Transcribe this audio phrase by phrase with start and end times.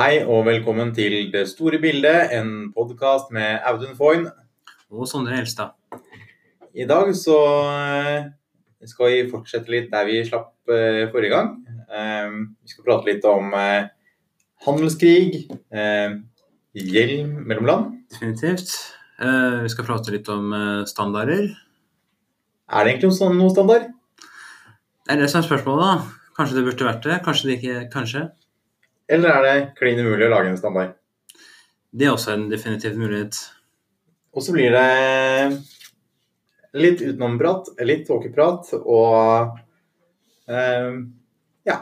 [0.00, 4.22] Hei og velkommen til Det store bildet, en podkast med Audun Foyn.
[4.88, 5.74] Og Sondre Helstad.
[6.72, 7.36] I dag så
[7.68, 8.30] eh,
[8.88, 11.52] skal vi fortsette litt der vi slapp eh, forrige gang.
[11.92, 12.32] Eh,
[12.64, 13.52] Vi skal prate litt om
[14.64, 17.92] handelskrig, gjeld mellom land.
[18.08, 18.72] Definitivt.
[19.20, 20.48] Vi skal prate litt om
[20.88, 21.50] standarder.
[22.72, 23.90] Er det egentlig noen standard?
[25.04, 26.28] Det er det som er spørsmålet, da.
[26.40, 28.30] Kanskje det burde vært det, kanskje det ikke Kanskje.
[29.10, 30.94] Eller er det klin umulig å lage en standard?
[31.90, 33.38] Det er også en definitiv mulighet.
[34.30, 35.58] Og så blir det
[36.78, 39.56] litt utenomprat, litt tåkeprat og
[40.46, 41.00] um,
[41.66, 41.80] ja.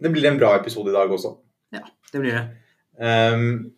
[0.00, 1.34] Det blir en bra episode i dag også.
[1.76, 2.44] Ja, Det blir det.
[3.00, 3.72] Um,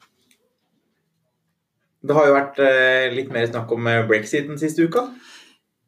[2.02, 5.04] det har jo vært eh, litt mer snakk om eh, brexit den siste uka.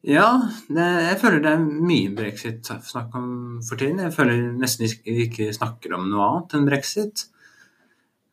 [0.05, 0.27] Ja,
[0.69, 3.29] det, jeg føler det er mye brexit snakk om
[3.65, 4.03] for tiden.
[4.03, 7.23] Jeg føler nesten vi ikke snakker om noe annet enn brexit.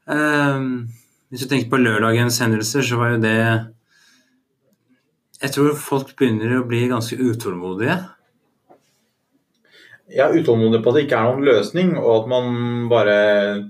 [0.05, 0.91] Um,
[1.31, 3.39] hvis du tenker på lørdagens hendelser, så var jo det
[5.41, 7.97] Jeg tror folk begynner å bli ganske utålmodige.
[10.13, 12.53] Ja, utålmodig på at det ikke er noen løsning, og at man
[12.93, 13.17] bare,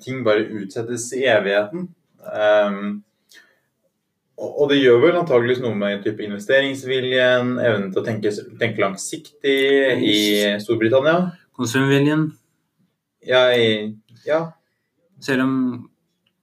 [0.03, 1.87] ting bare utsettes i evigheten.
[2.27, 3.05] Um,
[4.43, 9.57] og, det gjør vel antageligvis noe med type investeringsviljen, evnen til å tenke, tenke langsiktig
[10.03, 10.19] i
[10.63, 11.33] Storbritannia.
[11.59, 12.31] Konsumviljen.
[13.23, 13.93] Ja, i,
[14.27, 14.53] ja,
[15.23, 15.53] Selv om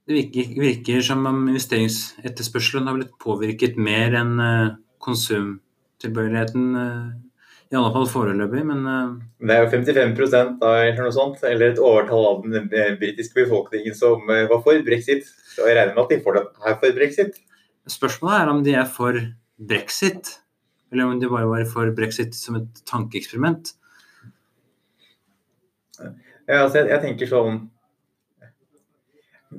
[0.07, 4.69] det virker, virker som om investeringsetterspørselen har blitt påvirket mer enn eh,
[5.03, 6.69] konsumtilbøyeligheten.
[6.79, 7.09] eh,
[7.69, 9.11] I alle fall foreløpig, men eh,
[9.43, 10.15] det er jo 55
[10.63, 15.27] da, eller noe sånt, eller et overtall av den britiske befolkningen som var for brexit.
[15.51, 17.43] Så jeg regner med at de får det her for brexit.
[17.91, 19.17] Spørsmålet er om de er for
[19.69, 20.37] brexit.
[20.91, 23.73] Eller om de bare var for brexit som et tankeeksperiment.
[25.99, 27.57] Ja, altså, jeg, jeg tenker sånn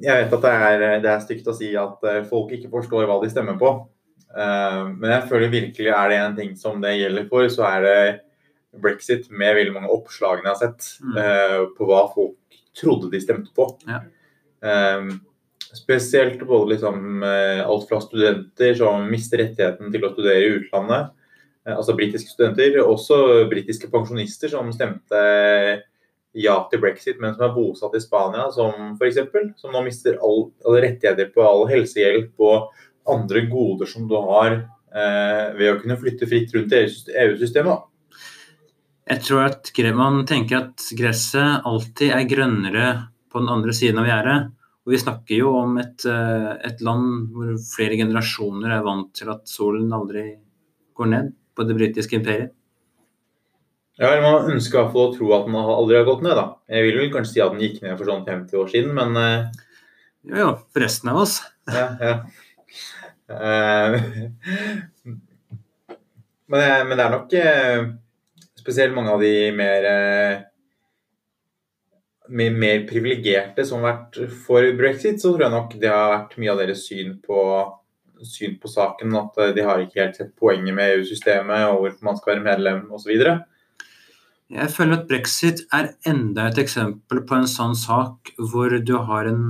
[0.00, 3.06] Jeg vet at det er, det er stygt å si at eh, folk ikke forstår
[3.06, 3.74] hva de stemmer på.
[4.30, 7.82] Uh, men jeg føler virkelig er det en ting som det gjelder for, så er
[7.82, 8.02] det
[8.78, 11.16] brexit med veldig mange oppslagene jeg har sett Mm.
[11.18, 13.66] uh, på hva folk trodde de stemte på.
[13.90, 13.98] Ja.
[14.62, 15.10] Eh,
[15.76, 21.12] spesielt både liksom, eh, alt fra studenter som mister rettigheten til å studere i utlandet,
[21.66, 25.22] eh, altså britiske studenter, også britiske pensjonister som stemte
[26.32, 29.18] ja til brexit, men som er bosatt i Spania, som f.eks.
[29.58, 32.70] Som nå mister all, alle rettigheter på all helsehjelp og
[33.10, 36.84] andre goder som du har eh, ved å kunne flytte fritt rundt i
[37.24, 37.86] EU-systemet.
[39.10, 42.88] Jeg tror at man tenker at gresset alltid er grønnere
[43.30, 44.50] på den andre siden av gjerdet.
[44.90, 49.28] Og vi snakker jo om et, eh, et land hvor flere generasjoner er vant til
[49.30, 50.24] at solen aldri
[50.98, 52.50] går ned på det britiske imperiet.
[54.00, 56.34] Ja, Man ønsker i hvert fall å tro at den aldri har gått ned.
[56.34, 56.56] da.
[56.66, 59.16] Jeg vil vel kanskje si at den gikk ned for sånn 50 år siden, men
[59.16, 59.46] eh,
[60.26, 61.38] Jo, jo, for resten av oss.
[61.70, 62.14] ja, ja.
[63.30, 63.94] Eh,
[66.50, 67.30] men, men det er nok
[68.58, 70.49] spesielt mange av de mer
[72.30, 76.36] mer, mer privilegerte som har vært for brexit, så tror jeg nok det har vært
[76.40, 77.44] mye av deres syn på,
[78.26, 79.16] syn på saken.
[79.20, 82.46] At eh, de har ikke helt sett poenget med EU-systemet og hvorfor man skal være
[82.46, 83.14] medlem osv.
[84.50, 89.30] Jeg føler at brexit er enda et eksempel på en sånn sak hvor du har
[89.30, 89.44] en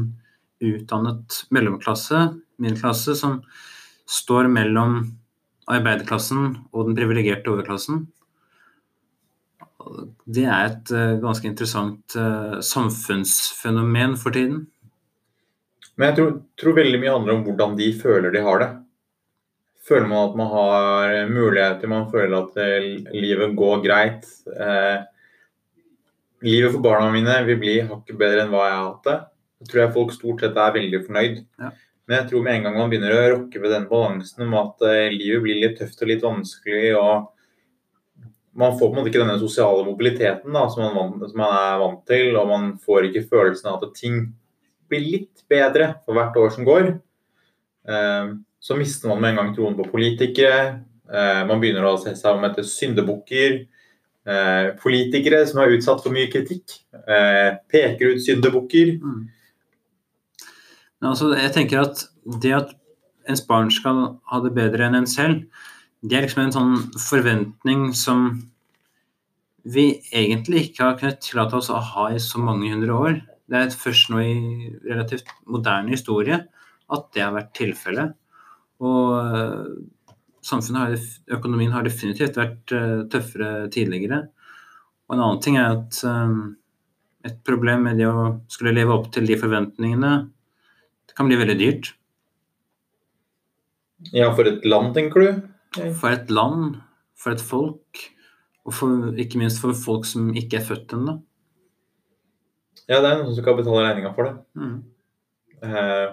[0.60, 2.26] utdannet mellomklasse,
[2.60, 3.38] middelklasse, som
[4.10, 4.98] står mellom
[5.70, 8.04] arbeiderklassen og den privilegerte overklassen.
[10.30, 14.64] Det er et eh, ganske interessant eh, samfunnsfenomen for tiden.
[15.96, 16.30] Men jeg tror,
[16.60, 18.70] tror veldig mye handler om hvordan de føler de har det.
[19.90, 22.86] Føler man at man har muligheter, man føler at eh,
[23.16, 24.28] livet går greit.
[24.54, 25.02] Eh,
[26.46, 29.18] livet for barna mine vil bli hakket bedre enn hva jeg har hatt det.
[29.60, 31.42] Da tror jeg folk stort sett er veldig fornøyd.
[31.60, 31.74] Ja.
[32.06, 34.88] Men jeg tror med en gang man begynner å rokke ved den balansen om at
[35.12, 37.28] livet blir litt tøft og litt vanskelig, og
[38.52, 41.80] man får på en måte ikke denne sosiale mobiliteten da, som, man, som man er
[41.82, 44.22] vant til, og man får ikke følelsen av at ting
[44.90, 46.92] blir litt bedre for hvert år som går,
[47.88, 50.80] eh, så mister man med en gang troen på politikere.
[51.10, 53.60] Eh, man begynner å se seg om etter syndebukker.
[54.30, 56.74] Eh, politikere som er utsatt for mye kritikk,
[57.72, 58.98] peker ut syndebukker.
[59.00, 59.22] Mm.
[61.08, 62.02] Altså, jeg tenker at
[62.42, 62.74] det at
[63.30, 65.46] ens barn skal ha det bedre enn en selv,
[66.00, 68.30] det er liksom en sånn forventning som
[69.68, 73.20] vi egentlig ikke har kunnet tillate oss å ha i så mange hundre år.
[73.50, 76.38] Det er først nå i relativt moderne historie
[76.90, 78.14] at det har vært tilfellet.
[78.80, 79.66] Og øh,
[80.46, 80.96] samfunnet har,
[81.36, 84.22] økonomien har definitivt vært øh, tøffere tidligere.
[85.10, 86.40] Og en annen ting er at øh,
[87.28, 90.14] et problem med det å skulle leve opp til de forventningene.
[91.10, 91.92] Det kan bli veldig dyrt.
[94.16, 95.49] Ja, for et land, tenker du?
[95.76, 96.80] For et land,
[97.18, 98.00] for et folk,
[98.66, 101.18] og for, ikke minst for folk som ikke er født ennå.
[102.90, 104.34] Ja, det er noen som skal betale regninga for det.
[104.58, 104.80] Mm.
[105.62, 106.08] Eh,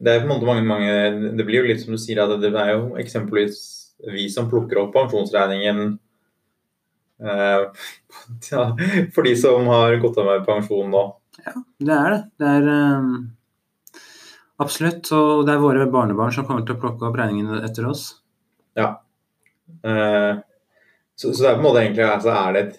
[0.00, 2.40] Det er på en måte mange, mange Det blir jo litt som du sier, at
[2.40, 3.58] det er jo eksempelvis
[4.14, 5.98] vi som plukker opp pensjonsregningen
[7.20, 7.66] eh,
[8.52, 8.62] ja,
[9.12, 11.02] for de som har gått av med pensjon nå.
[11.44, 12.22] Ja, Det er det.
[12.40, 13.10] Det er eh,
[14.62, 15.10] absolutt.
[15.12, 18.19] Og det er våre barnebarn som kommer til å plukke opp regningen etter oss.
[18.78, 20.38] Eh,
[21.20, 22.78] Så, så det er på en måte egentlig altså, er det et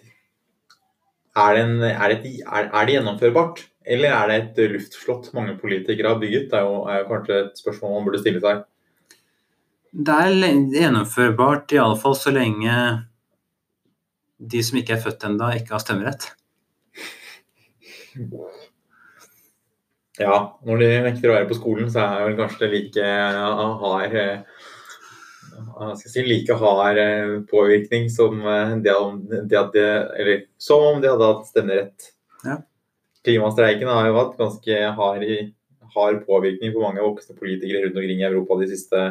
[1.37, 3.61] er det, en, er, det et, er, det gjennomførbart?
[3.85, 6.49] Eller er det et luftslott mange politikere har bygget?
[6.51, 8.65] Det er jo, er jo kanskje et spørsmål man burde stille seg.
[9.91, 10.35] Det er
[10.75, 12.75] gjennomførbart, iallfall så lenge
[14.41, 16.27] de som ikke er født ennå, ikke har stemmerett.
[20.19, 20.35] Ja,
[20.67, 23.77] når de nekter å være på skolen, så er vel kanskje det like hard eh,
[23.79, 24.43] hva skal jeg
[25.99, 29.85] si, like hard eh, påvirkning som eh, det, om- det hadde, de,
[30.21, 32.11] eller, som om de hadde hatt stemmerett.
[32.45, 32.59] Ja.
[33.25, 35.25] Klimastreiken har jo hatt ganske hard,
[35.95, 39.03] hard påvirkning på mange voksne politikere rundt omkring i Europa de siste,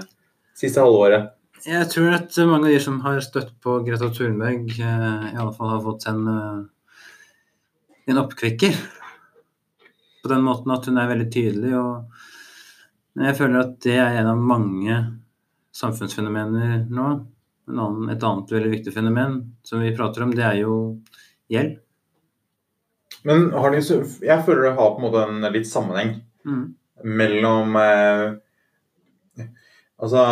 [0.59, 1.31] siste halvåret.
[1.67, 5.53] Jeg tror at mange av de som har støtt på Greta Thunberg, eh, i alle
[5.55, 6.25] fall har fått en,
[8.11, 8.75] en oppkvikker.
[10.23, 11.71] På den måten at hun er veldig tydelig.
[11.77, 14.97] Og jeg føler at det er en av mange
[15.77, 17.11] samfunnsfenomener nå.
[17.71, 20.75] En annen, et annet veldig viktig fenomen som vi prater om, det er jo
[21.53, 21.77] gjeld.
[23.27, 23.83] Men har de,
[24.25, 26.75] jeg føler det har på en måte en litt sammenheng Mm.
[27.05, 29.45] mellom eh,
[30.01, 30.23] Altså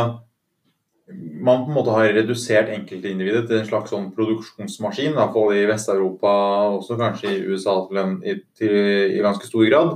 [1.45, 5.55] Man på en måte har redusert enkeltindividet til en slags sånn produksjonsmaskin, i hvert fall
[5.57, 6.33] i Vest-Europa,
[6.77, 8.75] også kanskje i USA til en, i, til,
[9.17, 9.95] i ganske stor grad,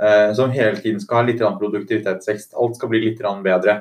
[0.00, 2.56] eh, som hele tiden skal ha litt produktivitetsvekst.
[2.56, 3.74] Alt skal bli litt bedre.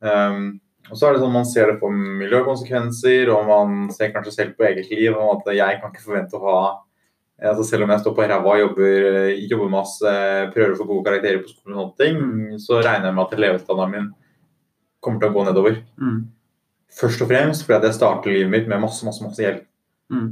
[0.00, 0.56] Um,
[0.86, 4.58] og så er det sånn Man ser det på miljøkonsekvenser, og man ser kanskje selv
[4.58, 6.58] på eget liv om at jeg kan ikke forvente å ha
[7.36, 9.06] altså Selv om jeg står på ræva og jobber,
[9.50, 10.12] jobber masse,
[10.54, 12.20] prøver å få gode karakterer på skolen, og ting,
[12.62, 14.06] så regner jeg med at levestandarden min
[15.04, 15.76] kommer til å gå nedover.
[16.00, 16.22] Mm.
[16.96, 19.60] Først og fremst fordi jeg starter livet mitt med masse masse, masse gjeld.
[20.08, 20.30] Mm.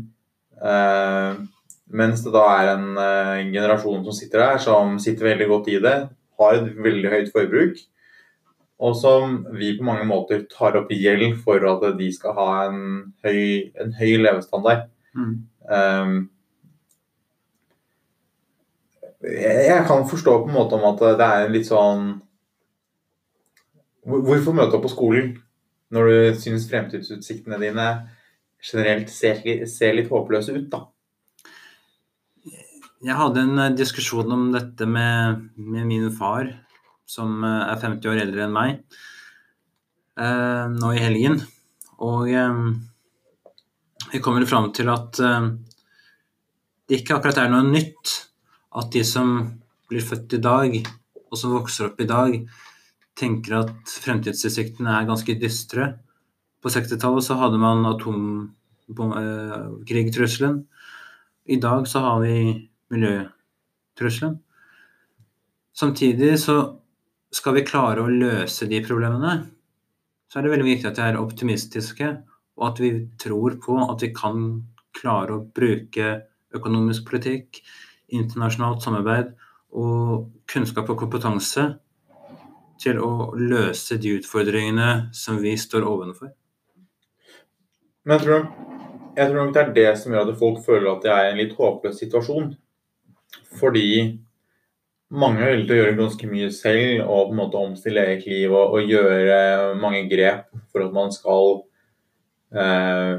[0.65, 1.45] Uh,
[1.93, 5.77] mens det da er en eh, generasjon som sitter der, som sitter veldig godt i
[5.85, 5.97] det,
[6.41, 7.83] har et veldig høyt forbruk,
[8.85, 12.49] og som vi på mange måter tar opp i gjeld for at de skal ha
[12.67, 12.81] en
[13.25, 14.89] høy, en høy levestandard.
[15.17, 15.35] Mm.
[15.65, 16.17] Um,
[19.25, 22.19] jeg jeg kan forstå på en måte om at det er litt sånn
[24.05, 25.31] Hvorfor møte opp på skolen
[25.95, 27.87] når du syns fremtidsutsiktene dine
[28.61, 29.41] generelt ser,
[29.71, 30.83] ser litt håpløse ut, da?
[33.05, 36.51] Jeg hadde en eh, diskusjon om dette med, med min far,
[37.07, 38.71] som eh, er 50 år eldre enn meg,
[40.21, 41.37] eh, nå i helgen.
[42.05, 42.55] Og eh,
[44.13, 45.11] vi kommer fram til at
[46.85, 48.07] det ikke akkurat er noe nytt
[48.79, 49.29] at de som
[49.91, 50.71] blir født i dag,
[51.31, 52.31] og som vokser opp i dag,
[53.19, 55.85] tenker at fremtidsutsiktene er ganske dystre.
[56.63, 60.57] På 60-tallet så hadde man atomkrigtrusselen.
[61.45, 62.35] I dag så har vi
[62.95, 64.35] miljøtrusselen.
[65.75, 66.57] Samtidig så
[67.35, 69.35] skal vi klare å løse de problemene,
[70.31, 72.11] så er det veldig viktig at vi er optimistiske,
[72.59, 74.45] og at vi tror på at vi kan
[74.95, 76.13] klare å bruke
[76.55, 77.59] økonomisk politikk,
[78.15, 79.33] internasjonalt samarbeid
[79.75, 81.65] og kunnskap og kompetanse
[82.83, 86.31] til å løse de utfordringene som vi står ovenfor.
[88.05, 88.47] Men jeg tror,
[89.17, 91.33] jeg tror nok det er det som gjør at folk føler at de er i
[91.33, 92.53] en litt håpløs situasjon.
[93.59, 93.89] Fordi
[95.15, 98.27] mange er villige til å gjøre ganske mye selv og på en måte omstille eget
[98.31, 99.39] liv og, og gjøre
[99.81, 101.61] mange grep for at man skal
[102.55, 103.13] eh,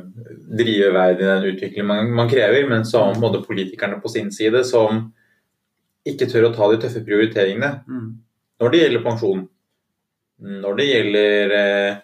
[0.60, 4.32] drive verden i den utviklingen man, man krever, men så har man politikerne på sin
[4.36, 5.06] side som
[6.06, 8.10] ikke tør å ta de tøffe prioriteringene Mm.
[8.62, 9.48] når det gjelder pensjon,
[10.40, 11.96] når det gjelder eh,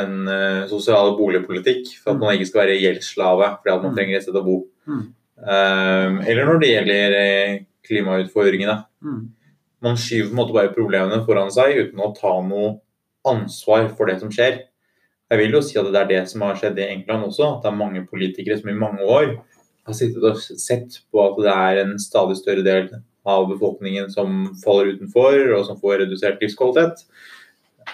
[0.00, 3.96] en eh, sosial boligpolitikk, for at man ikke skal være gjeldsslave fordi at man Mm.
[3.98, 4.56] trenger et sted å bo,
[4.88, 5.02] Mm.
[5.46, 8.76] eh, eller når det gjelder eh, klimautfordringene.
[9.04, 9.20] Mm.
[9.84, 12.74] Man skyver på en måte bare problemene foran seg uten å ta noe
[13.28, 14.64] ansvar for det som skjer.
[15.30, 17.62] Jeg vil jo si at det er det som har skjedd i England også, at
[17.64, 19.36] det er mange politikere som i mange år
[19.86, 22.90] har sittet og sett på at det er en stadig større del
[23.28, 27.04] av befolkningen som faller utenfor, og som får redusert livskvalitet.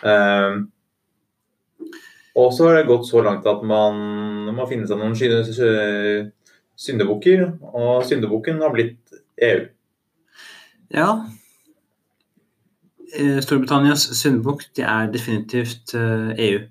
[0.02, 0.66] Um,
[2.37, 5.16] og så har det gått så langt at man må finne seg noen
[6.76, 9.64] syndebukker, og syndebukken har blitt EU.
[10.95, 11.26] Ja.
[13.16, 16.62] Eh, Storbritannias syndebukk det er definitivt eh, EU.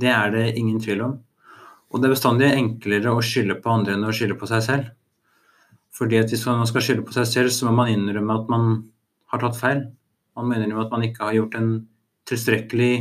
[0.00, 1.16] Det er det ingen tvil om.
[1.90, 4.92] Og det er bestandig enklere å skylde på andre enn å skylde på seg selv.
[5.94, 8.70] Fordi at hvis man skal skylde på seg selv, så må man innrømme at man
[9.30, 9.84] har tatt feil.
[10.34, 11.68] Man må innrømme at man ikke har gjort en
[12.26, 12.94] tilstrekkelig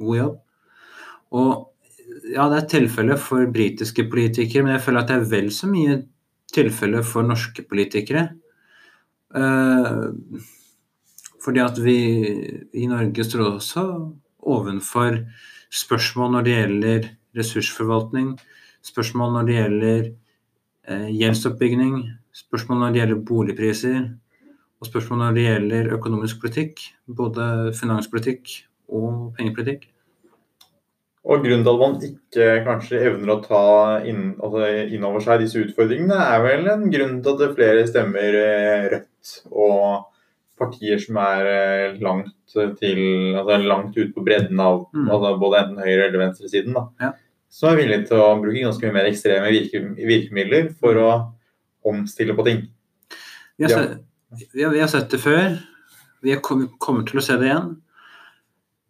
[0.00, 0.38] god jobb.
[1.36, 5.50] Og ja, det er tilfelle for britiske politikere, men jeg føler at det er vel
[5.54, 5.98] så mye
[6.54, 8.30] tilfelle for norske politikere.
[9.36, 10.06] Eh,
[11.44, 11.98] fordi at vi
[12.76, 13.84] i Norge står også
[14.40, 15.20] ovenfor
[15.70, 18.32] spørsmål når det gjelder ressursforvaltning,
[18.82, 20.00] spørsmål når det gjelder
[20.88, 21.94] eh, gjeldsoppbygging,
[22.34, 24.02] spørsmål når det gjelder boligpriser,
[24.80, 28.52] og spørsmål når det gjelder økonomisk politikk, både finanspolitikk
[28.88, 29.86] og pengepolitikk.
[31.30, 33.64] Og grunnen til at man ikke kanskje evner å ta
[34.08, 34.70] inn, altså
[35.04, 40.06] over seg disse utfordringene, er vel en grunn til at flere stemmer eh, Rødt og
[40.58, 45.08] partier som er eh, langt til altså langt ut på bredden av Mm.
[45.10, 46.74] altså både enten høyre- eller venstresiden.
[46.74, 46.88] da.
[47.00, 47.12] Ja.
[47.48, 51.32] Som er villige til å bruke ganske mye mer ekstreme virke, virkemidler for å
[51.84, 52.68] omstille på ting.
[53.58, 53.76] Vi har, Ja.
[53.76, 53.98] sett,
[54.54, 55.58] vi har, vi har sett det før.
[56.22, 57.76] Vi er kommer til å se det igjen.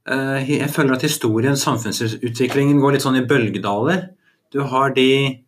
[0.07, 4.11] Eh, Jeg føler at historien, samfunnsutviklingen, går litt sånn i bølgedaler.
[4.51, 5.45] Du har de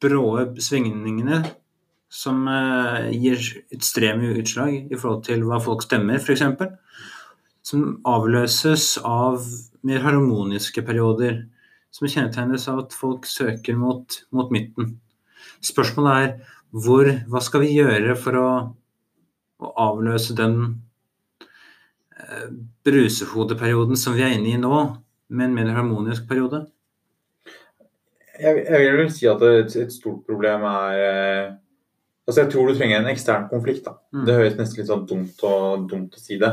[0.00, 1.44] bråe svingningene
[2.12, 3.40] som eh, gir
[3.72, 6.44] ekstreme utslag i forhold til hva folk stemmer, f.eks.
[7.64, 9.40] Som avløses av
[9.86, 11.46] mer harmoniske perioder.
[11.92, 14.98] Som kjennetegnes av at folk søker mot, mot midten.
[15.64, 18.50] Spørsmålet er hvor, hva skal vi gjøre for å,
[19.64, 20.58] å avløse den
[21.40, 22.52] eh,
[22.84, 24.84] brusehodeperioden som vi er inne i nå,
[25.32, 26.66] med en mer harmonisk periode?
[28.36, 31.52] Jeg, jeg vil vel si at et, et stort problem er eh,
[32.28, 33.84] Altså, jeg tror du trenger en ekstern konflikt.
[33.84, 33.96] da.
[34.14, 34.24] Mm.
[34.26, 36.52] Det høres nesten litt sånn dumt, å- dumt å si det.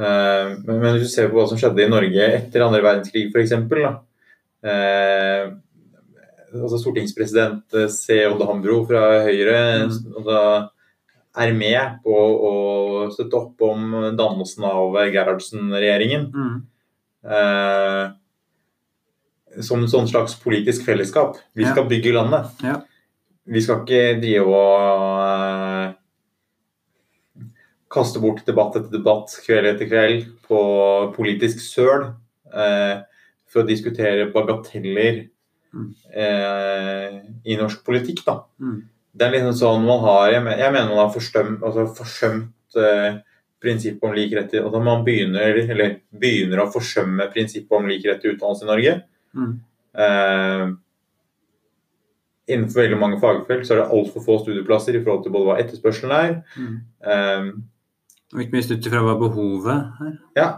[0.00, 3.26] Uh, men, men hvis du ser på hva som skjedde i Norge etter andre verdenskrig,
[3.34, 3.52] f.eks.
[4.64, 5.56] Uh,
[6.50, 8.16] altså stortingspresident eh, C.
[8.26, 10.14] Odd Hambro fra Høyre Mm.
[10.18, 10.70] altså,
[11.44, 12.14] er med på
[12.50, 12.54] å
[13.14, 16.24] støtte opp om dannelsen av Gerhardsen-regjeringen.
[16.34, 16.56] Mm.
[17.24, 18.16] Uh,
[19.62, 21.36] som en sånn slags politisk fellesskap.
[21.54, 21.70] Vi Ja.
[21.72, 22.50] skal bygge landet.
[22.64, 22.80] Ja.
[23.46, 25.92] Vi skal ikke drive og eh,
[27.90, 30.60] kaste bort debatt etter debatt, kveld etter kveld, på
[31.16, 32.10] politisk søl
[32.54, 33.00] eh,
[33.50, 35.28] for å diskutere bagateller
[35.70, 35.94] Mm.
[36.14, 38.24] eh, i norsk politikk.
[38.26, 38.40] da.
[38.60, 38.88] Mm.
[39.14, 43.20] Det er liksom sånn man har Jeg mener man har forsømt, altså forsømt eh,
[43.62, 48.04] prinsippet om lik rett til altså Man begynner, eller begynner å forsømme prinsippet om lik
[48.06, 49.02] rett til utdannelse i Norge.
[49.36, 49.60] Mm.
[52.50, 55.58] Innenfor veldig mange fagfelt så er det altfor få studieplasser i forhold til både hva
[55.62, 56.34] etterspørselen er.
[56.56, 56.74] Mm.
[57.06, 57.50] Um,
[58.34, 60.18] Og ikke minst ut ifra hva behovet er.
[60.38, 60.48] ja.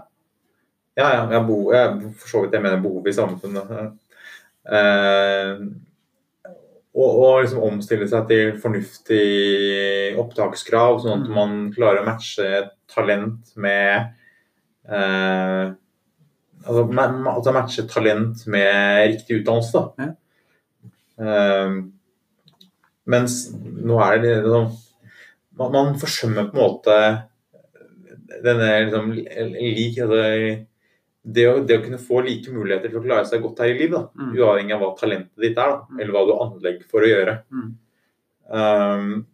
[0.97, 1.21] Ja, ja.
[1.33, 3.71] Jeg, bo, jeg, for så vidt jeg mener behovet i samfunnet.
[4.69, 5.63] Eh,
[6.93, 9.23] og, og liksom omstille seg til fornuftig
[10.21, 11.35] opptakskrav, sånn at Mm.
[11.39, 12.51] man klarer å matche
[12.93, 14.11] talent med
[14.93, 15.73] uh,
[16.67, 20.05] altså, ma, ma- altså matche talent med riktig utdannelse, da.
[20.05, 20.13] Eh,
[23.13, 24.71] mens nå er det liksom
[25.59, 26.99] man, man forsømmer på en måte
[28.43, 30.23] denne liksom lik altså,
[31.23, 33.77] det, å, det å kunne få like muligheter til å klare seg godt her i
[33.79, 34.33] livet, da, Mm.
[34.41, 36.01] uavhengig av hva talentet ditt er, da, Mm.
[36.01, 37.35] eller hva du anlegger for å gjøre.
[37.53, 37.69] Mm.
[38.53, 39.27] Um,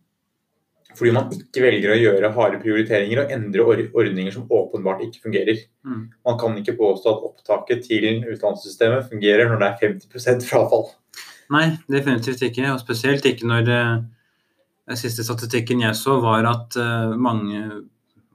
[0.99, 5.23] fordi man ikke velger å gjøre harde prioriteringer og endre or ordninger som åpenbart ikke
[5.28, 5.62] fungerer.
[5.87, 6.02] Mm.
[6.26, 10.90] Man kan ikke påstå at opptaket til utdannelsessystemet fungerer når det er 50% frafall.
[11.50, 12.66] Nei, definitivt ikke.
[12.74, 13.80] Og spesielt ikke når det,
[14.88, 17.62] den siste statistikken jeg så, var at eh, mange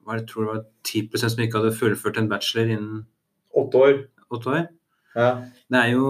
[0.05, 3.05] var, Jeg tror det var 10% som ikke hadde fullført en bachelor innen
[3.55, 3.99] Åtte år.
[4.33, 4.67] åtte år.
[5.15, 5.29] Ja,
[5.69, 6.07] Det er jo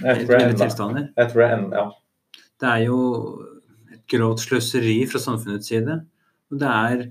[0.00, 1.08] jeg helt ville tilstander.
[1.16, 1.90] jeg tror det er enda ja.
[2.60, 2.98] Det er jo
[3.92, 6.00] et grovt sløseri fra samfunnets side.
[6.50, 7.04] Og det er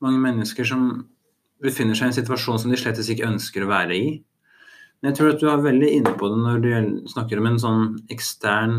[0.00, 1.08] mange mennesker som
[1.62, 4.10] befinner seg i en situasjon som de slett ikke ønsker å være i.
[4.98, 6.70] Men jeg tror at du er veldig inne på det når du
[7.12, 8.74] snakker om en sånn ekstern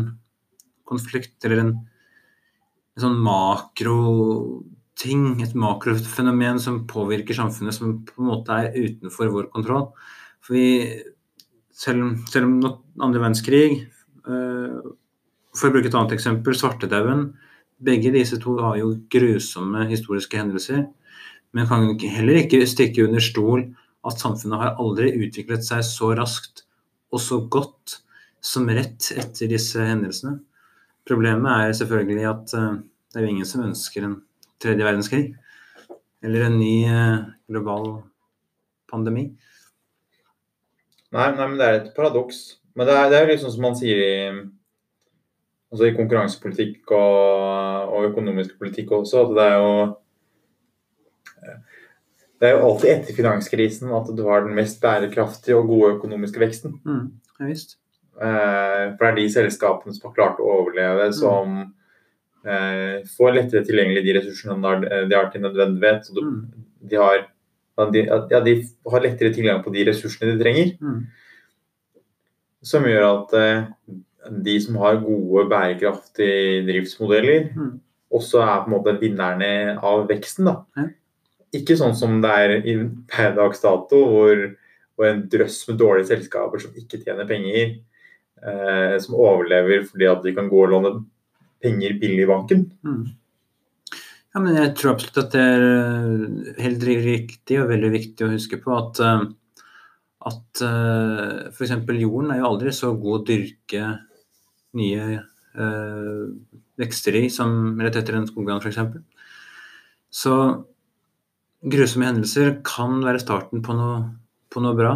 [0.90, 1.72] konflikt, eller en,
[2.96, 9.46] en sånn makroting, et makrofenomen som påvirker samfunnet, som på en måte er utenfor vår
[9.54, 9.86] kontroll.
[10.44, 10.66] For vi,
[11.72, 12.00] selv,
[12.32, 12.54] selv om
[13.00, 13.68] andre verdenskrig
[14.26, 14.78] øh,
[15.56, 17.20] for å bruke et annet eksempel, svartedauden.
[17.80, 20.80] Begge disse to har jo grusomme historiske hendelser.
[21.56, 23.60] Men kan heller ikke stikke under stol
[24.06, 26.64] at samfunnet har aldri utviklet seg så raskt
[27.10, 27.98] og så godt
[28.40, 30.38] som rett etter disse hendelsene.
[31.08, 32.78] Problemet er selvfølgelig at eh,
[33.10, 34.16] det er jo ingen som ønsker en
[34.62, 35.24] tredje verdenskrig.
[36.24, 37.90] Eller en ny eh, global
[38.90, 39.30] pandemi.
[41.10, 42.60] Nei, nei, men det er et paradoks.
[42.78, 44.42] Men det er, det er liksom som man sier i,
[45.72, 49.72] altså i konkurransepolitikk og, og økonomisk politikk også, at det er jo
[52.40, 56.40] det er jo alltid etter finanskrisen at du har den mest bærekraftige og gode økonomiske
[56.40, 56.78] veksten.
[56.84, 57.76] Mm, ja visst.
[58.20, 61.58] Eh, for det er de selskapene som har klart å overleve, som
[62.44, 64.56] eh, får lettere tilgjengelig de ressursene
[65.08, 66.06] de har, til nødvendighet.
[66.08, 66.46] Så Mm.
[66.88, 67.26] de, har,
[67.92, 68.54] de, ja, de
[68.90, 70.72] har lettere tilgang på de ressursene de trenger.
[70.80, 71.06] Mm.
[72.62, 73.64] Som gjør at eh,
[74.44, 77.80] de som har gode, bærekraftige driftsmodeller, Mm.
[78.12, 80.44] også er på en måte vinnerne av veksten.
[80.44, 80.56] da.
[81.56, 82.76] Ikke sånn som det er i
[83.10, 84.42] per dags dato, hvor,
[84.94, 87.72] hvor en drøss med dårlige selskaper som ikke tjener penger,
[88.44, 90.92] eh, som overlever fordi at de kan gå og låne
[91.62, 92.68] penger billig i banken.
[92.86, 93.02] Mm.
[94.30, 98.32] Ja, men jeg tror absolutt at det er eh, helt riktig og veldig viktig å
[98.36, 99.24] huske på at, eh,
[100.30, 101.74] at eh, f.eks.
[101.98, 103.90] jorden er jo aldri så god å dyrke
[104.78, 106.22] nye eh,
[106.78, 108.78] vekster i som rett etter en skogbrann f.eks.
[110.14, 110.36] Så
[111.60, 114.02] grusomme hendelser kan være starten på noe,
[114.52, 114.94] på noe bra.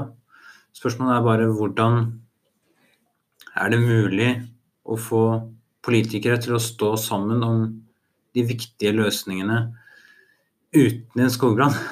[0.74, 1.98] Spørsmålet er bare hvordan
[3.54, 4.30] er det mulig
[4.84, 5.24] å få
[5.84, 7.64] politikere til å stå sammen om
[8.34, 9.60] de viktige løsningene
[10.74, 11.76] uten en skogbrann.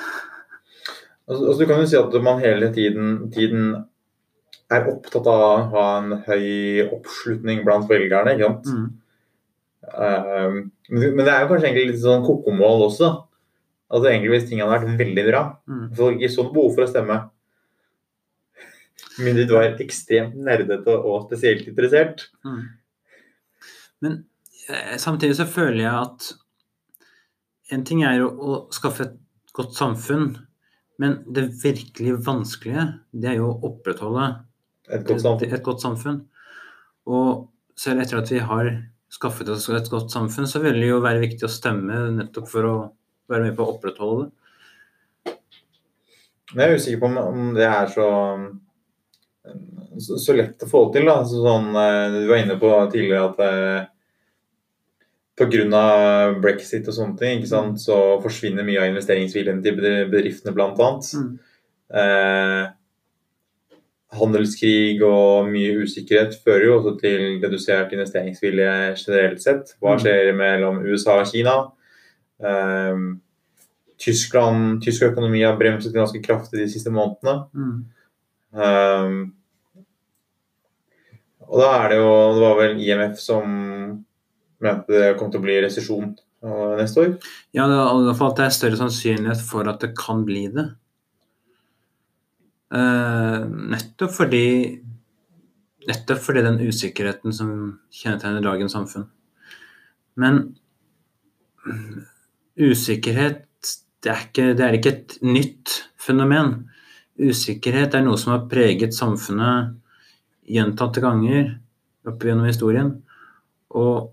[1.22, 3.68] Altså, altså, du kan jo si at man hele tiden, tiden
[4.74, 8.34] er opptatt av å ha en høy oppslutning blant velgerne.
[8.34, 8.66] ikke sant?
[8.66, 8.88] Mm.
[9.86, 10.56] Uh,
[10.90, 13.06] men det er jo kanskje egentlig litt sånn kokomål også.
[13.06, 13.31] da.
[13.92, 15.94] Altså egentlig Hvis ting hadde vært veldig bra, Mm.
[15.96, 17.16] folk ikke sånn behov for å stemme.
[19.20, 22.28] Men du er ekstremt nerdete og spesielt interessert.
[22.46, 22.62] Mm.
[24.00, 24.14] Men
[24.68, 26.30] eh, samtidig så føler jeg at
[27.72, 29.18] en ting er å, å skaffe et
[29.56, 30.30] godt samfunn,
[31.02, 34.30] men det virkelig vanskelige, det er jo å opprettholde
[34.92, 35.52] Et godt samfunn.
[35.52, 36.18] et godt samfunn.
[37.06, 38.72] Og selv etter at vi har
[39.12, 42.68] skaffet oss et godt samfunn, så vil det jo være viktig å stemme nettopp for
[42.68, 42.76] å
[43.32, 45.36] være med på å opprettholde det.
[46.52, 48.08] Jeg er usikker på om, det er så,
[49.96, 51.08] så, så lett å få til.
[51.08, 51.22] da.
[51.28, 53.88] Sånn, eh, du var inne på tidligere at eh,
[55.40, 55.86] pga.
[56.42, 61.08] brexit og sånne ting, ikke sant, så forsvinner mye av investeringsviljen til bedriftene, annet.
[61.16, 61.32] Mm.
[62.02, 62.70] Eh,
[64.12, 69.72] handelskrig og mye usikkerhet fører jo også til redusert investeringsvilje generelt sett.
[69.80, 70.02] Hva Mm.
[70.02, 71.72] skjer mellom USA og Kina?
[72.42, 73.04] Eh,
[74.02, 77.36] Tyskland, tysk økonomi har bremset ganske kraftig de siste månedene.
[77.54, 77.76] Mm.
[78.52, 79.20] Um,
[81.46, 83.46] og da er det jo Det var vel IMF som
[84.62, 86.10] mente det kom til å bli resesjon
[86.44, 87.14] uh, neste år.
[87.56, 90.24] Ja, det er i hvert fall at det er større sannsynlighet for at det kan
[90.28, 90.66] bli det.
[92.72, 94.46] Uh, nettopp fordi
[95.82, 97.48] Nettopp fordi den usikkerheten som
[97.90, 99.08] kjennetegner dagens samfunn.
[100.14, 100.36] Men
[102.58, 103.46] usikkerhet
[104.02, 106.56] det er, ikke, det er ikke et nytt fenomen.
[107.22, 109.76] Usikkerhet er noe som har preget samfunnet
[110.50, 111.52] gjentatte ganger
[112.10, 112.90] opp gjennom historien.
[113.70, 114.10] Og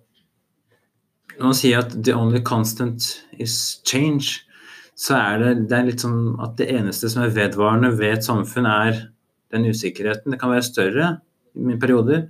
[1.39, 4.43] når man sier at 'the only constant is change',
[4.93, 8.27] så er det, det er litt sånn at det eneste som er vedvarende ved et
[8.27, 9.07] samfunn, er
[9.49, 10.33] den usikkerheten.
[10.33, 11.07] Det kan være større
[11.55, 12.27] i perioder,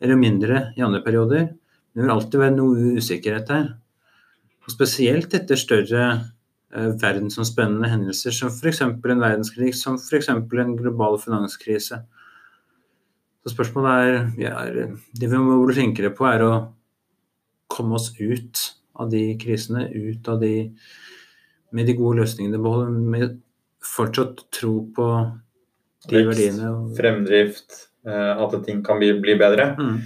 [0.00, 1.48] eller mindre i andre perioder.
[1.92, 3.74] Det vil alltid være noe usikkerhet der.
[4.68, 8.82] Og spesielt etter større eh, verdensomspennende hendelser, som f.eks.
[8.84, 10.28] en verdenskrig, som f.eks.
[10.28, 12.02] en global finanskrise.
[13.40, 14.66] Så spørsmålet er, ja,
[15.16, 16.52] Det vi må flinkere på, er å
[17.72, 18.60] komme oss ut
[18.98, 20.52] av de krisene, ut av de
[21.72, 22.60] med de gode løsningene.
[22.60, 23.38] Beholde med
[23.84, 25.08] fortsatt tro på
[26.08, 26.70] de Vekst, verdiene.
[26.74, 29.72] Og, Fremdrift, uh, at ting kan bli, bli bedre.
[29.78, 29.98] mm,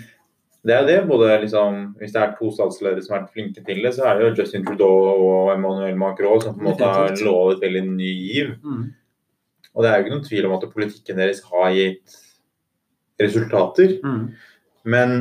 [0.62, 0.98] Det er det.
[1.08, 4.18] både liksom, Hvis det er to statsledere som har vært flinke til det, så er
[4.18, 8.12] det jo Justin Trudeau og Emmanuel Macron som på en måte har lovet veldig ny
[8.12, 8.52] giv.
[8.62, 8.84] mm,
[9.74, 12.18] Og det er jo ikke noen tvil om at politikken deres har gitt
[13.20, 13.98] resultater.
[14.04, 14.28] mm,
[14.84, 15.18] Men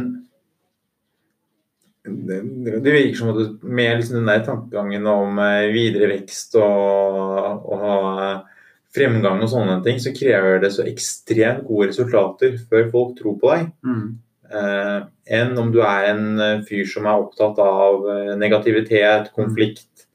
[2.04, 2.40] det,
[2.84, 8.48] det virker som at med liksom den der tankegangen om eh, videre vekst og, og
[8.96, 13.54] fremgang og sånne ting, så krever det så ekstremt gode resultater før folk tror på
[13.54, 13.72] deg.
[13.86, 14.10] mm,
[14.52, 20.08] enn om du er en eh, fyr som er opptatt av eh, negativitet, konflikt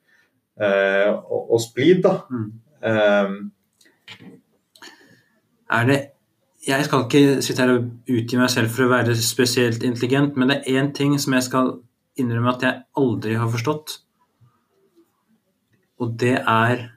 [0.61, 2.03] eh, og, og splid.
[2.05, 2.18] da.
[2.31, 2.51] mm.
[2.87, 3.31] Eh,
[5.77, 6.01] Er det
[6.66, 10.51] Jeg skal ikke sitte her og utgi meg selv for å være spesielt intelligent, men
[10.51, 11.77] det er én ting som jeg skal
[12.18, 14.01] innrømme at jeg aldri har forstått.
[16.03, 16.88] Og det er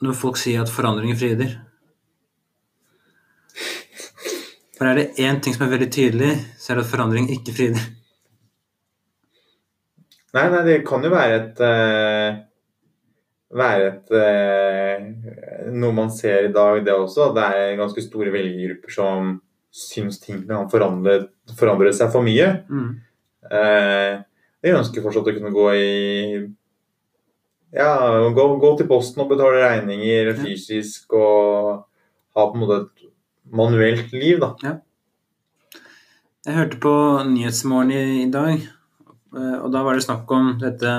[0.00, 1.52] når folk sier at forandringer fryder.
[4.76, 7.54] For er det én ting som er veldig tydelig, så er det at forandring ikke
[7.56, 7.86] frider.
[10.36, 12.42] Nei, nei, det kan jo være et uh,
[13.56, 17.30] Være et uh, Noe man ser i dag, det også.
[17.32, 19.32] Det er ganske store velgergrupper som
[19.76, 22.50] syns ting kan forandre, forandre seg for mye.
[22.68, 22.92] Mm.
[23.48, 24.20] Uh,
[24.64, 25.90] de ønsker fortsatt å kunne gå i
[27.76, 27.90] Ja,
[28.34, 31.86] gå, gå til posten og betale regninger fysisk og
[32.36, 33.05] ha på en måte et
[33.52, 34.78] manuelt liv, da.
[36.46, 36.94] Jeg hørte på
[37.26, 38.62] Nyhetsmorgen i, i dag,
[39.34, 40.90] eh, og da var det snakk om dette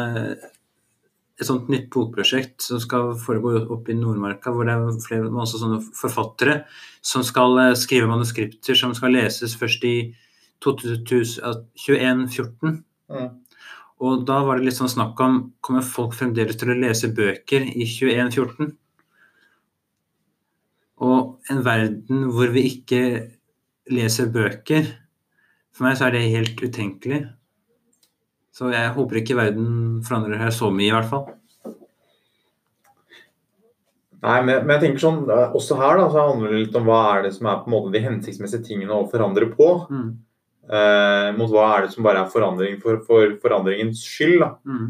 [1.38, 5.60] et sånt nytt bokprosjekt som skal foregå oppe i Nordmarka, hvor det er flere masse
[5.62, 6.64] sånne forfattere
[7.06, 10.16] som skal eh, skrive manuskripter som skal leses først i
[10.66, 12.80] 2014.
[13.14, 13.30] Mm.
[14.02, 17.62] Og da var det litt sånn snakk om kommer folk fremdeles til å lese bøker
[17.70, 18.74] i 2114?
[21.04, 23.02] Og en verden hvor vi ikke
[23.94, 24.88] leser bøker
[25.76, 27.20] For meg så er det helt utenkelig.
[28.50, 31.28] Så jeg håper ikke verden forandrer seg så mye, i hvert fall.
[34.26, 36.88] Nei, men, men jeg tenker sånn, eh, også her da, så handler det litt om
[36.90, 39.68] hva er det som er på en måte de hensiktsmessige tingene å forandre på.
[39.94, 40.08] Mm.
[40.74, 44.40] eh, mot hva er det som bare er forandring for, for forandringens skyld.
[44.42, 44.50] da.
[44.66, 44.88] Mm.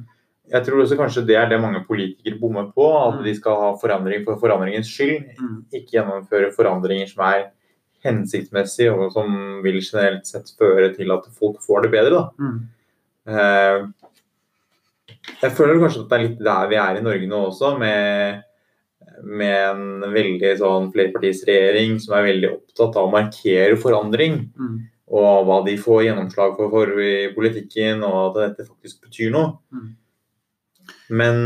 [0.51, 2.85] Jeg tror også kanskje det er det mange politikere bommer på.
[3.07, 3.23] At Mm.
[3.25, 5.25] de skal ha forandring for forandringens skyld.
[5.39, 5.65] Mm.
[5.73, 7.49] Ikke gjennomføre forandringer som er
[8.05, 12.11] hensiktsmessige og som vil generelt sett føre til at folk får det bedre.
[12.11, 12.29] da.
[12.39, 12.67] Mm.
[13.27, 13.87] Eh,
[15.41, 18.43] Jeg føler kanskje at det er litt der vi er i Norge nå også, med,
[19.23, 24.47] med en veldig sånn flerpartisregjering som er veldig opptatt av å markere forandring.
[25.09, 29.57] Og hva de får gjennomslag for, for i politikken, og at dette faktisk betyr noe.
[31.09, 31.37] Men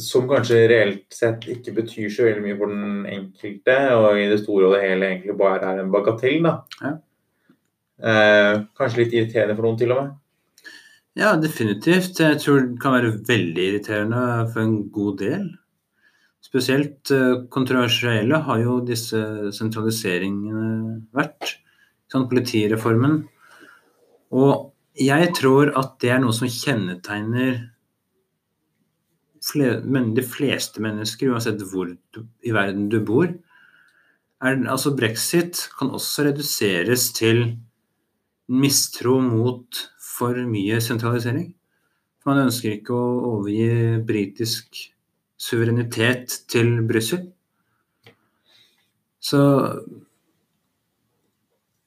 [0.00, 4.40] som kanskje reelt sett ikke betyr så veldig mye for den enkelte, og i det
[4.40, 6.40] store og det hele egentlig bare er en bagatell.
[6.46, 6.54] da.
[6.80, 6.92] Ja.
[8.02, 10.14] Eh, kanskje litt irriterende for noen til og med.
[11.20, 12.16] Ja, definitivt.
[12.24, 15.50] Jeg tror det kan være veldig irriterende for en god del.
[16.42, 21.58] Spesielt eh, kontroversielle har jo disse sentraliseringene vært.
[22.12, 23.22] Sånn politireformen.
[24.32, 27.62] Og jeg tror at det er noe som kjennetegner
[29.42, 33.30] fle men de fleste mennesker, uansett hvor du, i verden du bor.
[34.42, 37.44] Er, altså Brexit kan også reduseres til
[38.52, 41.52] mistro mot for mye sentralisering.
[42.26, 44.84] Man ønsker ikke å overgi britisk
[45.42, 47.24] suverenitet til Brussel.
[49.22, 49.40] Så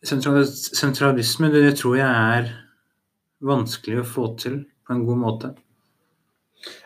[0.06, 2.52] sentralis sentralisme, det tror jeg er
[3.43, 5.54] vanskelig å få til på en god måte.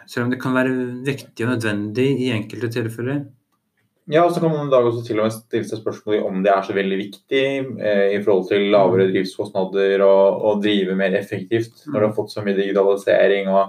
[0.10, 0.74] Selv om det kan være
[1.06, 3.28] viktig og nødvendig i enkelte tilfeller.
[4.10, 6.40] Ja, og så kan man i dag også til og med stille seg spørsmål om
[6.42, 7.44] det er så veldig viktig
[7.78, 12.34] eh, i forhold til lavere drivskostnader og, og drive mer effektivt når du har fått
[12.34, 13.62] så mye digitalisering og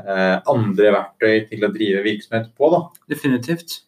[0.00, 2.72] eh, andre verktøy til å drive virksomhet på.
[2.72, 2.82] da.
[3.12, 3.82] Definitivt.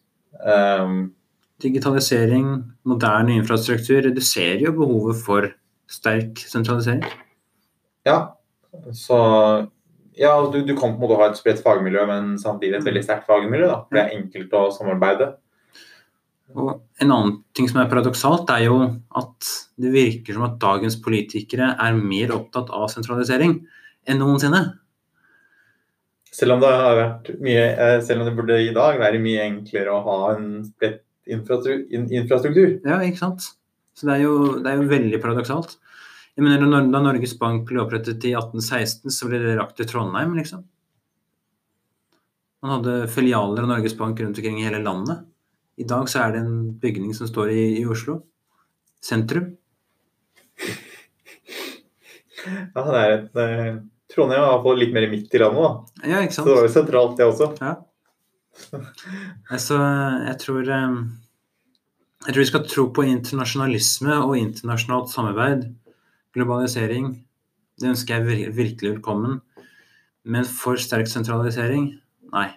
[0.45, 1.15] Um,
[1.63, 2.49] Digitalisering,
[2.83, 5.47] moderne infrastruktur reduserer jo behovet for
[5.87, 7.05] sterk sentralisering.
[8.05, 8.19] Ja,
[8.93, 9.19] så
[10.15, 13.03] ja, du, du kan på en måte ha et spredt fagmiljø, men samtidig et veldig
[13.03, 13.67] sterkt fagmiljø.
[13.71, 13.81] da.
[13.91, 15.33] Det er enkelt å samarbeide.
[16.55, 16.69] Og
[17.01, 18.77] en annen ting som er paradoksalt, er jo
[19.17, 23.57] at det virker som at dagens politikere er mer opptatt av sentralisering
[24.07, 24.61] enn noensinne.
[26.35, 29.43] Selv om det har vært mye, eh, selv om det burde i dag være mye
[29.49, 32.75] enklere å ha en spredt infrastruktur.
[32.85, 33.47] Ja, ikke sant?
[33.95, 35.77] Så det er jo, det er jo veldig paradoksalt.
[36.35, 40.33] Jeg mener, da Norges Bank ble opprettet i 1816, så ble det rakt til Trondheim,
[40.35, 40.65] liksom.
[42.65, 45.23] Man hadde filialer av Norges Bank rundt omkring i hele landet.
[45.79, 48.19] I dag så er det en bygning som står i, i Oslo.
[49.05, 49.53] Sentrum.
[52.45, 53.77] Ja, det er et, eh,
[54.11, 56.09] Trondheim er iallfall litt mer midt i landet, da.
[56.09, 56.45] Ja, ikke sant?
[56.45, 57.47] Så det var jo sentralt, det også.
[57.61, 57.75] Ja.
[59.51, 59.77] Altså,
[60.25, 60.99] jeg tror eh,
[62.25, 65.67] Jeg tror vi skal tro på internasjonalisme og internasjonalt samarbeid.
[66.35, 67.13] Globalisering.
[67.79, 69.39] Det ønsker jeg virkelig velkommen.
[70.25, 71.93] Men for sterk sentralisering?
[72.33, 72.49] Nei.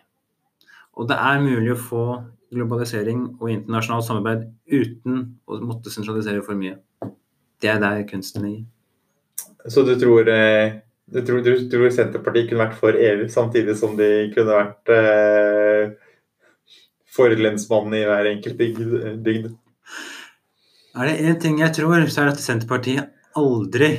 [0.99, 2.05] Og det er mulig å få
[2.55, 6.79] globalisering og internasjonalt samarbeid uten å måtte sentralisere for mye.
[7.63, 8.67] Det er der kunsten ligger.
[9.69, 10.81] Så du tror, eh,
[11.13, 15.93] du tror, du tror Senterpartiet kunne vært for EU, samtidig som de kunne vært eh,
[17.07, 18.83] for lensmannen i hver enkelt bygd.
[19.25, 19.53] bygd.
[20.99, 23.93] Er det én ting jeg tror, så er det at Senterpartiet aldri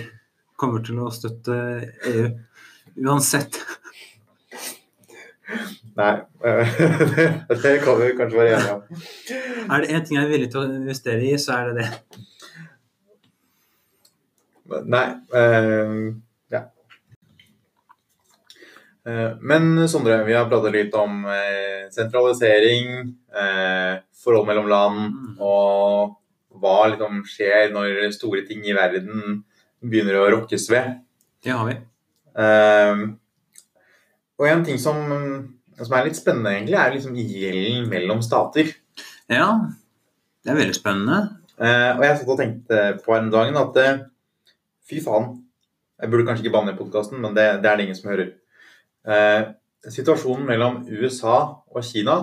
[0.60, 1.58] kommer til å støtte
[2.12, 2.30] EU.
[3.00, 3.60] Uansett.
[6.00, 6.16] Nei,
[7.64, 9.06] det kan vi kanskje være enige om.
[9.70, 12.26] Er det én ting jeg er villig til å investere i, så er det det.
[14.86, 16.14] Nei Uh,
[16.54, 16.62] Ja.
[19.08, 23.16] Uh, men Sondre, vi har pratet litt om uh, sentralisering,
[24.20, 26.19] forhold mellom land, og
[26.62, 29.42] hva liksom skjer når store ting i verden
[29.80, 31.00] begynner å rokkes ved.
[31.44, 31.78] Det har vi.
[32.40, 33.16] Uh,
[34.40, 35.00] og en ting som,
[35.80, 38.72] som er litt spennende, egentlig, er liksom gjelden mellom stater.
[39.32, 39.50] Ja,
[40.44, 41.22] det er veldig spennende.
[41.60, 44.04] Uh, og jeg satt og tenkte på en dag at uh,
[44.90, 45.34] fy faen,
[46.00, 48.30] jeg burde kanskje ikke banne i podkasten, men det, det er det ingen som hører.
[49.08, 49.42] Eh,
[49.90, 51.38] situasjonen mellom USA
[51.72, 52.18] og Kina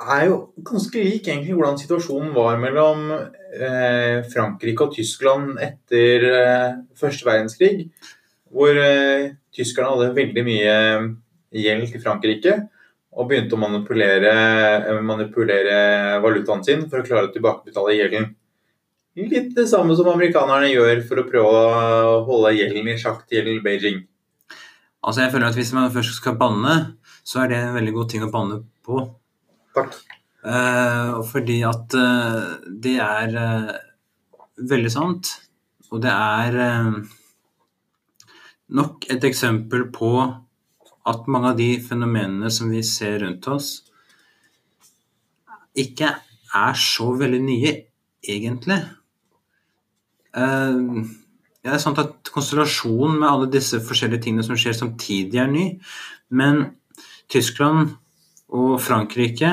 [0.00, 6.68] er jo ganske lik egentlig hvordan situasjonen var mellom eh, Frankrike og Tyskland etter eh,
[6.98, 7.88] første verdenskrig.
[8.52, 10.76] Hvor eh, tyskerne hadde veldig mye
[11.52, 12.56] gjeld til Frankrike
[13.12, 14.32] og begynte å manipulere,
[14.88, 18.30] eh, manipulere valutaen sin for å klare å tilbakebetale gjelden.
[19.16, 23.60] Litt det samme som amerikanerne gjør for å prøve å holde gjelden i sjakk til
[23.60, 24.06] Beijing.
[25.04, 28.08] Altså, jeg føler at Hvis man først skal banne, så er det en veldig god
[28.08, 29.21] ting å banne på.
[29.72, 29.96] Takk.
[30.42, 32.46] Eh, fordi at eh,
[32.82, 33.72] det er eh,
[34.70, 35.30] veldig sant.
[35.92, 36.56] Og det er
[38.72, 40.12] nok et eksempel på
[41.10, 43.74] at mange av de fenomenene som vi ser rundt oss,
[45.76, 46.08] ikke
[46.56, 47.74] er så veldig nye,
[48.24, 48.78] egentlig.
[50.32, 55.66] Det er sant at konstellasjonen med alle disse forskjellige tingene som skjer samtidig, er ny.
[56.32, 56.64] Men
[57.28, 57.98] Tyskland
[58.52, 59.52] og Frankrike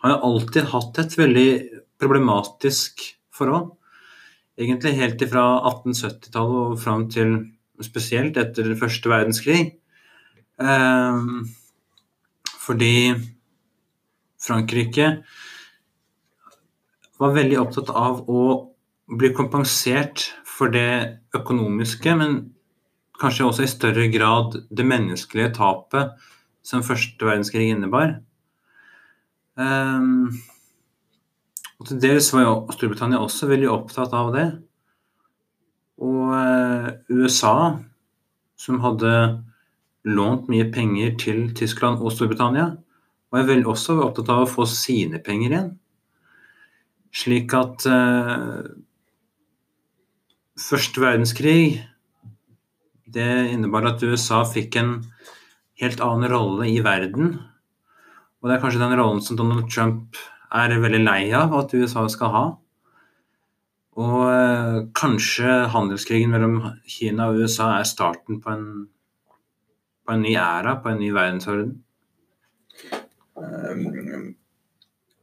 [0.00, 1.48] har jo alltid hatt et veldig
[2.00, 3.02] problematisk
[3.36, 3.72] forhold.
[4.60, 7.36] Egentlig helt fra 1870-tallet og fram til
[7.84, 9.60] spesielt etter første verdenskrig.
[10.60, 11.20] Eh,
[12.60, 12.94] fordi
[14.40, 15.12] Frankrike
[17.20, 18.44] var veldig opptatt av å
[19.20, 22.36] bli kompensert for det økonomiske, men
[23.20, 26.14] kanskje også i større grad det menneskelige tapet
[26.70, 28.20] som første verdenskrig innebar.
[29.58, 30.30] Um,
[31.80, 34.46] og til dels var jo Storbritannia også veldig opptatt av det.
[36.00, 37.54] Og uh, USA,
[38.60, 39.12] som hadde
[40.08, 42.70] lånt mye penger til Tyskland og Storbritannia,
[43.30, 45.70] var veldig også opptatt av å få sine penger igjen.
[47.10, 48.62] Slik at uh,
[50.60, 51.80] første verdenskrig
[53.10, 54.92] det innebar at USA fikk en
[55.80, 57.38] helt annen rolle i verden.
[58.40, 60.18] Og det er kanskje den rollen som Donald Trump
[60.50, 62.44] er veldig lei av at USA skal ha.
[64.00, 68.66] Og eh, kanskje handelskrigen mellom Kina og USA er starten på en,
[70.06, 71.74] på en ny æra, på en ny verdensorden.
[73.40, 74.34] Um,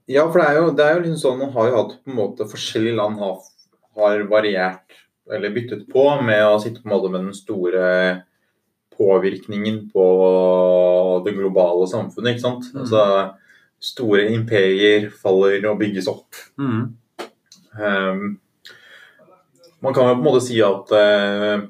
[0.09, 2.11] ja, for det er jo, det er jo liksom sånn man har jo hatt på
[2.11, 3.41] en måte forskjellige land har,
[3.99, 4.95] har variert
[5.33, 7.87] eller byttet på med å sitte på en måte med den store
[8.97, 10.05] påvirkningen på
[11.25, 12.35] det globale samfunnet.
[12.35, 12.71] ikke sant?
[12.73, 12.81] Mm.
[12.83, 13.03] Altså,
[13.79, 16.37] store imperier faller og bygges opp.
[16.57, 16.83] Mm.
[17.77, 18.39] Um,
[19.85, 21.67] man kan jo på en måte si at uh,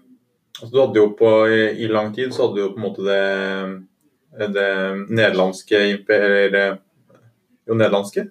[0.61, 2.85] altså du hadde jo på, i, i, lang tid så hadde du jo på en
[2.85, 4.71] måte det, det
[5.11, 6.83] nederlandske imperiet
[7.67, 8.29] Jo, nederlandske.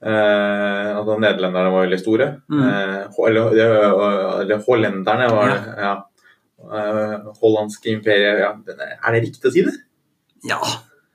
[0.00, 2.28] Uh, altså Nederlenderne var veldig store.
[2.48, 2.60] Mm.
[2.64, 3.50] Uh, eller,
[4.40, 5.58] eller hollenderne var det.
[5.76, 5.90] Ja.
[6.60, 8.50] Uh, hollandske imperiet ja.
[9.00, 9.72] Er det riktig å si det?
[10.46, 10.60] Ja,